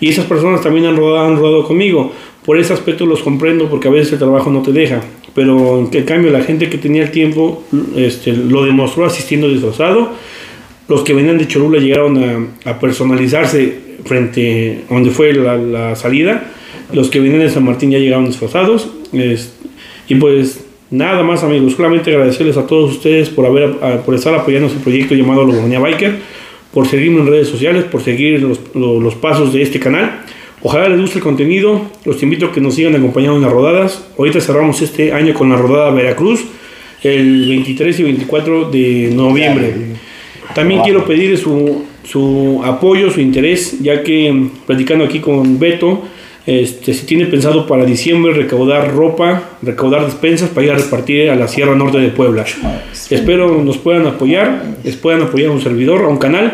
Y 0.00 0.08
esas 0.08 0.24
personas 0.24 0.62
también 0.62 0.86
han 0.86 0.96
rodado, 0.96 1.26
han 1.26 1.36
rodado 1.36 1.64
conmigo. 1.66 2.12
Por 2.46 2.58
ese 2.58 2.72
aspecto 2.72 3.04
los 3.04 3.22
comprendo 3.22 3.68
porque 3.68 3.88
a 3.88 3.90
veces 3.90 4.12
el 4.14 4.18
trabajo 4.18 4.50
no 4.50 4.62
te 4.62 4.72
deja. 4.72 5.02
Pero 5.34 5.86
en 5.92 6.04
cambio 6.04 6.30
la 6.30 6.42
gente 6.42 6.70
que 6.70 6.78
tenía 6.78 7.02
el 7.02 7.10
tiempo 7.10 7.62
este, 7.96 8.32
lo 8.32 8.64
demostró 8.64 9.04
asistiendo 9.04 9.48
disfrazado. 9.48 10.12
Los 10.88 11.02
que 11.02 11.14
venían 11.14 11.38
de 11.38 11.48
Cholula 11.48 11.78
llegaron 11.80 12.50
a, 12.66 12.78
personalizarse 12.80 13.78
frente 14.04 14.80
a 14.90 14.94
donde 14.94 15.10
fue 15.10 15.32
la, 15.32 15.94
salida. 15.96 16.44
Los 16.92 17.08
que 17.08 17.20
venían 17.20 17.40
de 17.40 17.50
San 17.50 17.64
Martín 17.64 17.90
ya 17.90 17.98
llegaron 17.98 18.26
disfrazados. 18.26 18.90
Es- 19.12 19.54
y 20.08 20.16
pues 20.16 20.64
nada 20.90 21.22
más 21.22 21.42
amigos, 21.42 21.72
solamente 21.74 22.10
agradecerles 22.12 22.56
a 22.58 22.66
todos 22.66 22.92
ustedes 22.92 23.30
por, 23.30 23.46
haber, 23.46 23.70
por 24.04 24.14
estar 24.14 24.34
apoyando 24.34 24.68
este 24.68 24.80
proyecto 24.80 25.14
llamado 25.14 25.44
Logomanía 25.44 25.80
Biker, 25.80 26.16
por 26.72 26.86
seguirme 26.86 27.20
en 27.20 27.26
redes 27.28 27.48
sociales, 27.48 27.84
por 27.84 28.02
seguir 28.02 28.40
los, 28.42 28.60
lo- 28.74 29.00
los 29.00 29.14
pasos 29.14 29.52
de 29.54 29.62
este 29.62 29.80
canal. 29.80 30.20
Ojalá 30.60 30.88
les 30.88 31.00
guste 31.00 31.18
el 31.18 31.24
contenido, 31.24 31.80
los 32.04 32.22
invito 32.22 32.46
a 32.46 32.52
que 32.52 32.60
nos 32.60 32.74
sigan 32.74 32.94
acompañando 32.96 33.36
en 33.36 33.42
las 33.42 33.52
rodadas. 33.52 34.06
Ahorita 34.18 34.40
cerramos 34.40 34.80
este 34.82 35.12
año 35.12 35.32
con 35.34 35.48
la 35.50 35.56
rodada 35.56 35.90
Veracruz, 35.90 36.44
el 37.02 37.46
23 37.48 38.00
y 38.00 38.02
24 38.02 38.70
de 38.70 39.10
noviembre. 39.14 39.74
También 40.54 40.82
quiero 40.82 41.04
pedir 41.04 41.36
su, 41.38 41.84
su 42.04 42.60
apoyo, 42.64 43.10
su 43.10 43.20
interés, 43.20 43.80
ya 43.80 44.02
que 44.02 44.32
mm, 44.32 44.50
platicando 44.66 45.04
aquí 45.04 45.20
con 45.20 45.58
Beto, 45.58 46.02
Este, 46.46 46.92
si 46.92 47.06
tiene 47.06 47.24
pensado 47.24 47.66
para 47.66 47.86
diciembre 47.86 48.34
recaudar 48.34 48.94
ropa, 48.94 49.56
recaudar 49.62 50.04
despensas 50.04 50.50
para 50.50 50.66
ir 50.66 50.72
a 50.72 50.76
repartir 50.76 51.30
a 51.30 51.36
la 51.36 51.48
Sierra 51.48 51.74
Norte 51.74 51.98
de 51.98 52.10
Puebla. 52.10 52.44
Espero 53.08 53.62
nos 53.62 53.78
puedan 53.78 54.06
apoyar, 54.06 54.62
les 54.84 54.94
puedan 54.96 55.22
apoyar 55.22 55.48
a 55.48 55.52
un 55.52 55.62
servidor, 55.62 56.04
a 56.04 56.08
un 56.08 56.18
canal. 56.18 56.52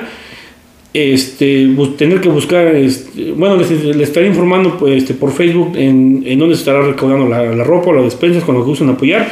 Este, 0.95 1.69
tener 1.97 2.21
que 2.21 2.29
buscar, 2.29 2.75
este, 2.75 3.33
bueno, 3.33 3.57
les, 3.57 3.71
les 3.71 4.09
estaré 4.09 4.27
informando 4.29 4.77
pues, 4.79 5.03
este, 5.03 5.15
por 5.15 5.33
Facebook 5.33 5.73
en, 5.77 6.23
en 6.25 6.39
dónde 6.39 6.55
se 6.55 6.61
estará 6.61 6.83
recaudando 6.83 7.29
la, 7.29 7.43
la 7.43 7.65
ropa 7.65 7.91
o 7.91 7.93
las 7.93 8.05
despensas 8.05 8.45
con 8.45 8.55
lo 8.55 8.63
que 8.63 8.69
gusten 8.69 8.89
apoyar. 8.91 9.29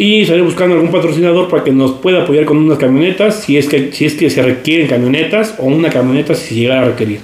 Y 0.00 0.22
estaré 0.22 0.40
buscando 0.40 0.76
algún 0.76 0.90
patrocinador 0.90 1.50
para 1.50 1.62
que 1.62 1.72
nos 1.72 1.92
pueda 1.92 2.22
apoyar 2.22 2.46
con 2.46 2.56
unas 2.56 2.78
camionetas, 2.78 3.42
si 3.42 3.58
es 3.58 3.68
que, 3.68 3.92
si 3.92 4.06
es 4.06 4.14
que 4.14 4.30
se 4.30 4.40
requieren 4.40 4.88
camionetas, 4.88 5.56
o 5.58 5.66
una 5.66 5.90
camioneta 5.90 6.34
si 6.34 6.48
se 6.48 6.54
llegara 6.54 6.80
a 6.80 6.84
requerir. 6.86 7.20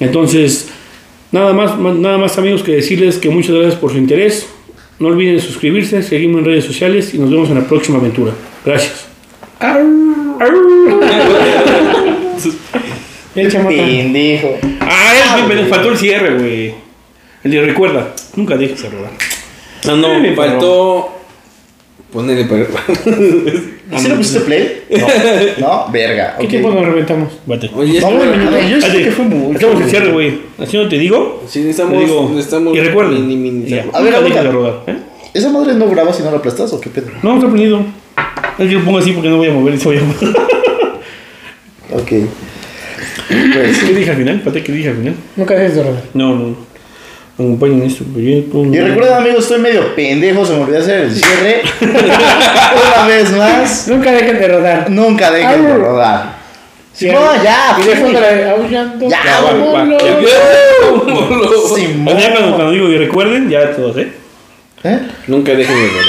Entonces, 0.00 0.68
nada 1.32 1.54
más, 1.54 1.78
nada 1.78 2.18
más 2.18 2.36
amigos 2.36 2.62
que 2.62 2.72
decirles 2.72 3.16
que 3.16 3.30
muchas 3.30 3.52
gracias 3.52 3.76
por 3.76 3.92
su 3.92 3.96
interés. 3.96 4.50
No 4.98 5.08
olviden 5.08 5.40
suscribirse, 5.40 6.02
seguirme 6.02 6.40
en 6.40 6.44
redes 6.44 6.66
sociales 6.66 7.14
y 7.14 7.18
nos 7.18 7.30
vemos 7.30 7.48
en 7.48 7.54
la 7.54 7.66
próxima 7.66 7.96
aventura. 7.96 8.32
Gracias. 8.66 9.06
El 13.34 13.50
chamata. 13.50 13.70
Pendejo. 13.70 14.58
Ah, 14.80 15.46
me 15.48 15.64
faltó 15.64 15.92
el 15.92 15.96
cierre, 15.96 16.34
güey. 16.34 16.74
El 17.44 17.50
de 17.50 17.62
recuerda, 17.62 18.14
nunca 18.36 18.58
dejes 18.58 18.82
de 18.82 18.90
rodar. 18.90 19.12
No, 19.86 19.96
no, 19.96 20.20
me 20.20 20.34
faltó 20.34 21.19
ponerle 22.12 22.44
para... 22.44 22.66
¿Sí 23.98 24.08
le 24.08 24.14
pusiste 24.14 24.40
play? 24.40 24.82
No. 24.90 25.06
No, 25.58 25.92
verga. 25.92 26.36
¿Qué 26.38 26.46
tiempo 26.46 26.70
nos 26.70 26.84
reventamos? 26.84 27.32
Vate. 27.46 27.70
Oye, 27.74 28.00
No, 28.00 28.10
güey, 28.10 28.28
no, 28.36 28.68
yo 28.68 28.80
sé 28.80 29.02
que 29.04 29.10
fue 29.10 29.24
mucho. 29.24 29.56
Hacemos 29.58 29.82
el 29.82 29.90
cierre, 29.90 30.12
güey. 30.12 30.38
Así 30.58 30.76
no 30.76 30.88
te 30.88 30.98
digo. 30.98 31.42
Sí, 31.48 31.60
necesitamos- 31.60 32.00
digo. 32.04 32.30
necesitamos 32.34 32.76
y 32.76 32.80
recuerden. 32.80 33.90
A 33.92 34.00
ver, 34.00 34.14
a 34.14 34.42
rodar. 34.50 34.82
¿eh? 34.86 34.96
¿Esa 35.34 35.50
madre 35.50 35.74
no 35.74 35.88
graba 35.88 36.12
si 36.12 36.22
no 36.22 36.30
la 36.30 36.38
aplastas 36.38 36.72
o 36.72 36.80
qué 36.80 36.90
pedo? 36.90 37.08
No, 37.22 37.34
está 37.36 37.48
prendido. 37.48 37.84
Es 38.58 38.68
que 38.68 38.74
lo 38.74 38.84
pongo 38.84 38.98
así 38.98 39.12
porque 39.12 39.28
no 39.28 39.36
voy 39.36 39.48
a 39.48 39.52
mover 39.52 39.74
y 39.74 39.78
se 39.78 39.84
voy 39.88 39.98
a 39.98 40.02
mover. 40.02 40.36
Ok. 41.92 42.08
Pues, 43.28 43.78
¿Qué 43.78 43.94
dije 43.94 44.10
al 44.10 44.16
final? 44.16 44.36
Espérate, 44.36 44.62
¿qué 44.64 44.72
dije 44.72 44.88
al 44.88 44.96
final? 44.96 45.14
Nunca 45.36 45.54
dejes 45.54 45.76
de 45.76 45.82
rodar. 45.84 46.02
No, 46.14 46.34
no. 46.34 46.56
Acompañen 47.40 47.82
este 47.84 48.04
proyecto. 48.04 48.66
y 48.66 48.78
recuerden 48.78 49.14
amigos, 49.14 49.44
estoy 49.44 49.60
medio 49.60 49.94
pendejo, 49.94 50.44
se 50.44 50.52
me 50.52 50.60
olvidó 50.60 50.78
hacer 50.78 51.00
el 51.04 51.14
cierre. 51.14 51.62
Una 51.80 53.06
vez 53.06 53.32
más, 53.32 53.88
Nunca 53.88 54.12
dejen 54.12 54.38
de 54.38 54.48
rodar. 54.48 54.90
nunca 54.90 55.30
dejen 55.30 55.64
de 55.64 55.72
Au. 55.72 55.78
rodar. 55.78 56.34
Sí, 56.92 57.06
Simón, 57.06 57.22
ya, 57.42 57.78
Y 57.80 57.86
de 57.86 58.50
aullando. 58.50 59.08
Ya, 59.08 59.40
vámonos. 59.42 60.02
Final 61.72 62.32
cuando, 62.32 62.56
cuando 62.56 62.70
digo 62.72 62.90
y 62.90 62.98
recuerden, 62.98 63.48
ya 63.48 63.74
todos, 63.74 63.96
¿eh? 63.96 64.12
¿Eh? 64.84 64.98
Nunca 65.26 65.54
dejen 65.54 65.76
de 65.76 65.88
rodar. 65.88 66.06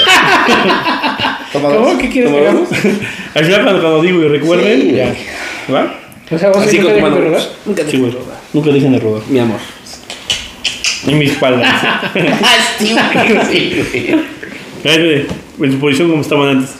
¿Cómo? 1.52 1.98
¿Qué 1.98 2.10
quieres 2.10 2.30
que 2.30 2.38
hagamos? 2.40 2.68
Al 3.34 3.44
final 3.46 3.62
cuando, 3.62 3.80
cuando 3.80 4.02
digo 4.02 4.20
y 4.22 4.28
recuerden, 4.28 4.80
Sí, 4.82 4.92
ya. 4.92 5.14
¿Va? 5.72 5.94
O 6.30 6.38
sea, 6.38 6.50
vos 6.50 6.58
Así 6.58 6.78
nunca 6.78 6.92
dejen 6.92 7.14
de 7.14 7.20
rodar. 7.20 7.42
Nunca 7.64 7.84
dejen 7.84 8.02
de 8.04 8.10
rodar. 8.10 8.36
Nunca 8.52 8.70
dejen 8.70 8.92
de 8.92 8.98
rodar. 8.98 9.22
Mi 9.28 9.38
amor. 9.38 9.58
En 11.06 11.18
mi 11.18 11.26
espalda. 11.26 11.62
Ah, 12.14 12.58
sí, 12.78 12.94
güey. 12.94 14.16
Cállate, 14.82 15.26
en 15.60 15.72
su 15.72 15.78
posición 15.78 16.10
como 16.10 16.22
estaban 16.22 16.48
antes. 16.48 16.70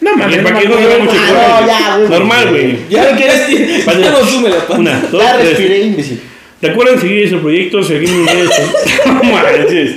No 0.00 0.16
mames, 0.16 0.38
Para 0.38 0.58
que 0.60 0.68
no 0.68 0.74
mames. 0.76 0.86
haya 0.90 0.98
mucho 1.04 1.14
no, 1.14 1.66
ya, 1.66 1.96
güey. 1.96 2.08
Normal, 2.10 2.50
güey. 2.50 2.78
Ya 2.90 3.10
no 3.10 3.16
quieres. 3.16 3.84
Ya 3.86 4.10
no 4.10 4.26
sume 4.26 4.48
la 4.50 4.56
pata. 4.66 4.78
Una, 4.80 5.00
dos, 5.10 5.22
Ya 5.22 5.36
respiré, 5.38 5.80
imbécil. 5.82 6.20
Recuerden 6.62 6.98
seguir 7.00 7.24
ese 7.24 7.36
proyecto, 7.36 7.82
seguirme 7.82 8.20
en 8.20 8.26
redes 8.26 8.48
sociales. 8.48 9.02
No 9.06 9.22
manches. 9.22 9.96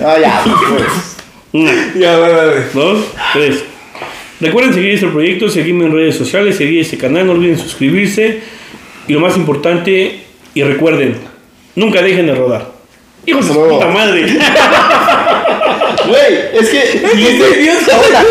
No, 0.00 0.18
ya, 0.20 0.42
pues. 0.70 1.16
Una, 1.52 1.72
Ya, 1.98 2.18
vale, 2.18 2.34
vale. 2.34 2.52
dos, 2.74 3.04
tres. 3.32 3.64
Recuerden 4.40 4.74
seguir 4.74 4.90
este 4.94 5.06
proyecto, 5.06 5.48
seguirme 5.48 5.86
en 5.86 5.92
redes 5.92 6.16
sociales, 6.16 6.56
seguir 6.56 6.80
este 6.80 6.98
canal, 6.98 7.26
no 7.26 7.32
olviden 7.32 7.58
suscribirse. 7.58 8.40
Y 9.08 9.12
lo 9.12 9.20
más 9.20 9.36
importante, 9.36 10.20
y 10.54 10.62
recuerden, 10.62 11.16
nunca 11.74 12.02
dejen 12.02 12.26
de 12.26 12.34
rodar. 12.34 12.66
Hijos 13.26 13.48
de 13.48 13.54
puta 13.54 13.86
madre. 13.86 14.26
Güey, 16.06 16.60
es 16.60 16.68
que 16.68 16.98
dijiste. 17.14 17.92
Ahora, 17.92 18.24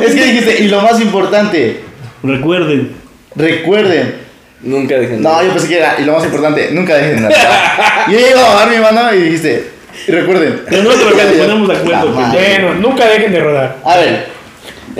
es 0.04 0.14
que 0.14 0.24
dijiste, 0.24 0.62
y 0.62 0.68
lo 0.68 0.80
más 0.80 1.00
importante, 1.00 1.80
Recuerden. 2.22 2.92
recuerden. 3.34 4.14
Nunca 4.60 4.96
dejen 4.96 5.16
de 5.16 5.22
No, 5.22 5.42
yo 5.42 5.52
pensé 5.52 5.68
que 5.68 5.76
era, 5.78 5.96
y 5.98 6.04
lo 6.04 6.12
más 6.14 6.24
importante, 6.24 6.70
nunca 6.72 6.94
dejen 6.96 7.22
de 7.22 7.28
rodar. 7.28 8.10
Yo 8.10 8.18
iba 8.18 8.40
a 8.40 8.54
bajar 8.54 8.70
mi 8.70 8.78
mano 8.78 9.14
y 9.14 9.22
dijiste, 9.22 9.70
y 10.06 10.12
recuerden. 10.12 10.62
No 10.70 10.82
nos 10.82 10.94
ponemos 11.38 11.68
de 11.68 11.76
acuerdo. 11.76 12.12
Bueno, 12.12 12.74
nunca 12.74 13.06
dejen 13.06 13.32
de 13.32 13.40
rodar. 13.40 13.76
A 13.84 13.96
ver, 13.96 14.26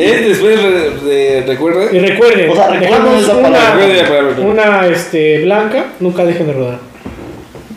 ¿Eh? 0.00 0.24
Después 0.28 0.62
re- 0.62 0.90
de, 1.10 1.44
recuerda. 1.46 1.92
Y 1.92 1.98
recuerden, 1.98 2.50
O 2.50 2.54
sea, 2.54 2.68
recuerden 2.68 2.80
dejamos 2.80 3.22
esa 3.22 3.42
palabra. 3.42 3.74
Recuerden 3.74 4.46
una, 4.46 4.62
una 4.68 4.86
este, 4.86 5.40
blanca, 5.44 5.86
nunca 6.00 6.24
dejen 6.24 6.46
de 6.46 6.52
rodar. 6.52 6.78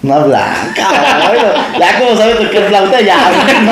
una 0.04 0.20
blanca. 0.20 0.88
Bueno, 1.28 1.54
ya 1.80 2.00
como 2.00 2.16
sabes 2.18 2.38
tocar 2.38 2.68
flauta, 2.68 3.02
ya. 3.02 3.18
No, 3.62 3.72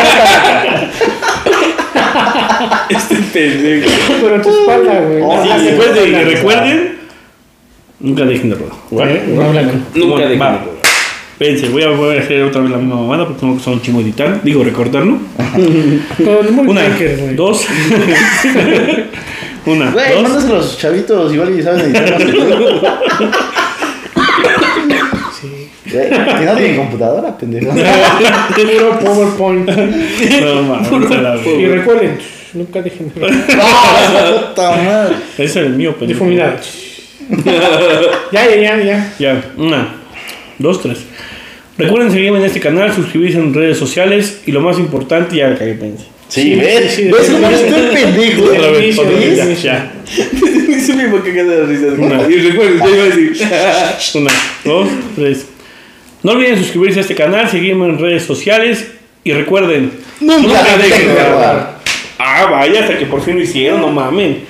Este 2.90 3.16
pendejo. 3.16 3.90
Pero 4.22 4.36
en 4.36 4.42
tu 4.42 4.50
espalda, 4.50 5.00
güey. 5.00 5.22
Oh, 5.22 5.34
Así, 5.34 5.50
sí, 5.60 5.66
después 5.66 5.94
de 5.96 6.12
que 6.12 6.24
recuerden, 6.26 6.98
nunca 8.00 8.26
dejen 8.26 8.50
de 8.50 8.56
rodar. 8.56 9.10
¿Eh? 9.10 9.24
Una 9.32 9.48
blanca. 9.50 9.74
Nunca 9.96 10.22
dejen 10.24 10.40
de 10.40 10.46
rodar. 10.46 10.60
Espérense, 11.40 11.70
voy 11.70 11.84
a, 11.84 11.90
voy 11.92 12.18
a 12.18 12.20
hacer 12.20 12.44
otra 12.44 12.60
vez 12.62 12.70
la 12.72 12.78
misma 12.78 12.96
mamada 12.98 13.26
porque 13.26 13.40
tengo 13.40 13.54
que 13.54 13.62
usar 13.62 13.74
un 13.74 13.82
chingo 13.82 14.02
editar. 14.02 14.42
Digo, 14.44 14.62
muy 16.52 16.68
Una, 16.68 16.82
dos. 17.34 17.66
Una, 19.66 19.92
Güey, 19.92 20.14
dos. 20.16 20.24
mándaselo 20.24 20.56
a 20.56 20.58
los 20.58 20.78
chavitos, 20.78 21.34
igual 21.34 21.58
y 21.58 21.64
saben 21.64 21.80
editar 21.82 22.12
más 22.12 22.24
que 22.26 22.32
tú. 22.34 22.40
Sí. 25.40 25.70
Güey, 25.94 26.10
Que 26.10 26.46
no 26.46 26.56
tienen 26.56 26.76
computadora, 26.78 27.38
pendejo. 27.38 27.72
Puro 27.72 29.00
PowerPoint. 29.00 29.70
No, 29.70 30.62
mames, 30.64 31.12
a 31.12 31.22
la 31.22 31.36
Y 31.38 31.64
verga. 31.64 31.76
recuerden, 31.76 32.18
nunca 32.54 32.82
dejen 32.82 33.14
de. 33.16 33.22
¡No, 33.22 33.28
puta 34.50 34.72
madre! 34.72 35.16
Ese 35.38 35.44
es 35.46 35.56
el 35.56 35.70
mío, 35.76 35.96
pendejo. 35.96 36.26
Difuminado. 36.26 36.54
Ya, 38.32 38.46
ya, 38.50 38.56
ya, 38.56 38.84
ya. 38.84 39.14
Ya, 39.20 39.42
una, 39.58 39.96
dos, 40.58 40.82
tres. 40.82 41.06
Recuerden 41.80 42.12
seguirme 42.12 42.40
en 42.40 42.46
este 42.46 42.60
canal, 42.60 42.94
suscribirse 42.94 43.38
en 43.38 43.54
redes 43.54 43.78
sociales 43.78 44.42
y 44.46 44.52
lo 44.52 44.60
más 44.60 44.78
importante, 44.78 45.38
ya 45.38 45.58
que 45.58 45.74
pensé. 45.74 46.06
Sí, 46.28 46.56
ves, 46.56 46.92
sí, 46.92 47.06
ves, 47.06 47.26
sí, 47.26 47.38
no 47.42 47.48
sí, 47.48 47.56
estoy 47.56 47.82
pendejo. 47.94 48.44
Otra 48.44 48.72
vez, 48.72 49.00
otra 49.00 49.12
vez, 49.12 49.38
ya, 49.38 49.46
inicio. 49.46 49.72
ya. 49.72 49.92
Dice 50.68 50.94
mi 50.94 51.06
boca 51.06 51.24
que 51.24 51.44
de 51.44 51.66
risa. 51.66 51.88
Una. 51.98 52.22
Y 52.30 52.36
recuerden, 52.36 52.76
iba 52.76 53.04
a 53.04 53.06
decir. 53.06 53.48
Una, 54.22 54.32
dos, 54.66 54.90
tres. 55.16 55.48
No 56.22 56.34
olviden 56.34 56.58
suscribirse 56.58 57.00
a 57.00 57.02
este 57.02 57.16
canal, 57.16 57.50
seguirme 57.50 57.86
en 57.86 57.98
redes 57.98 58.24
sociales 58.24 58.86
y 59.24 59.32
recuerden, 59.32 59.92
Nunca 60.20 60.42
nunca 60.42 60.78
dejen 60.78 61.08
de 61.16 61.30
rodar. 61.30 61.80
Ah, 62.20 62.48
vaya, 62.52 62.82
hasta 62.82 62.98
que 62.98 63.06
por 63.06 63.22
fin 63.22 63.38
lo 63.38 63.42
hicieron, 63.42 63.80
no 63.80 63.88
mamen. 63.88 64.44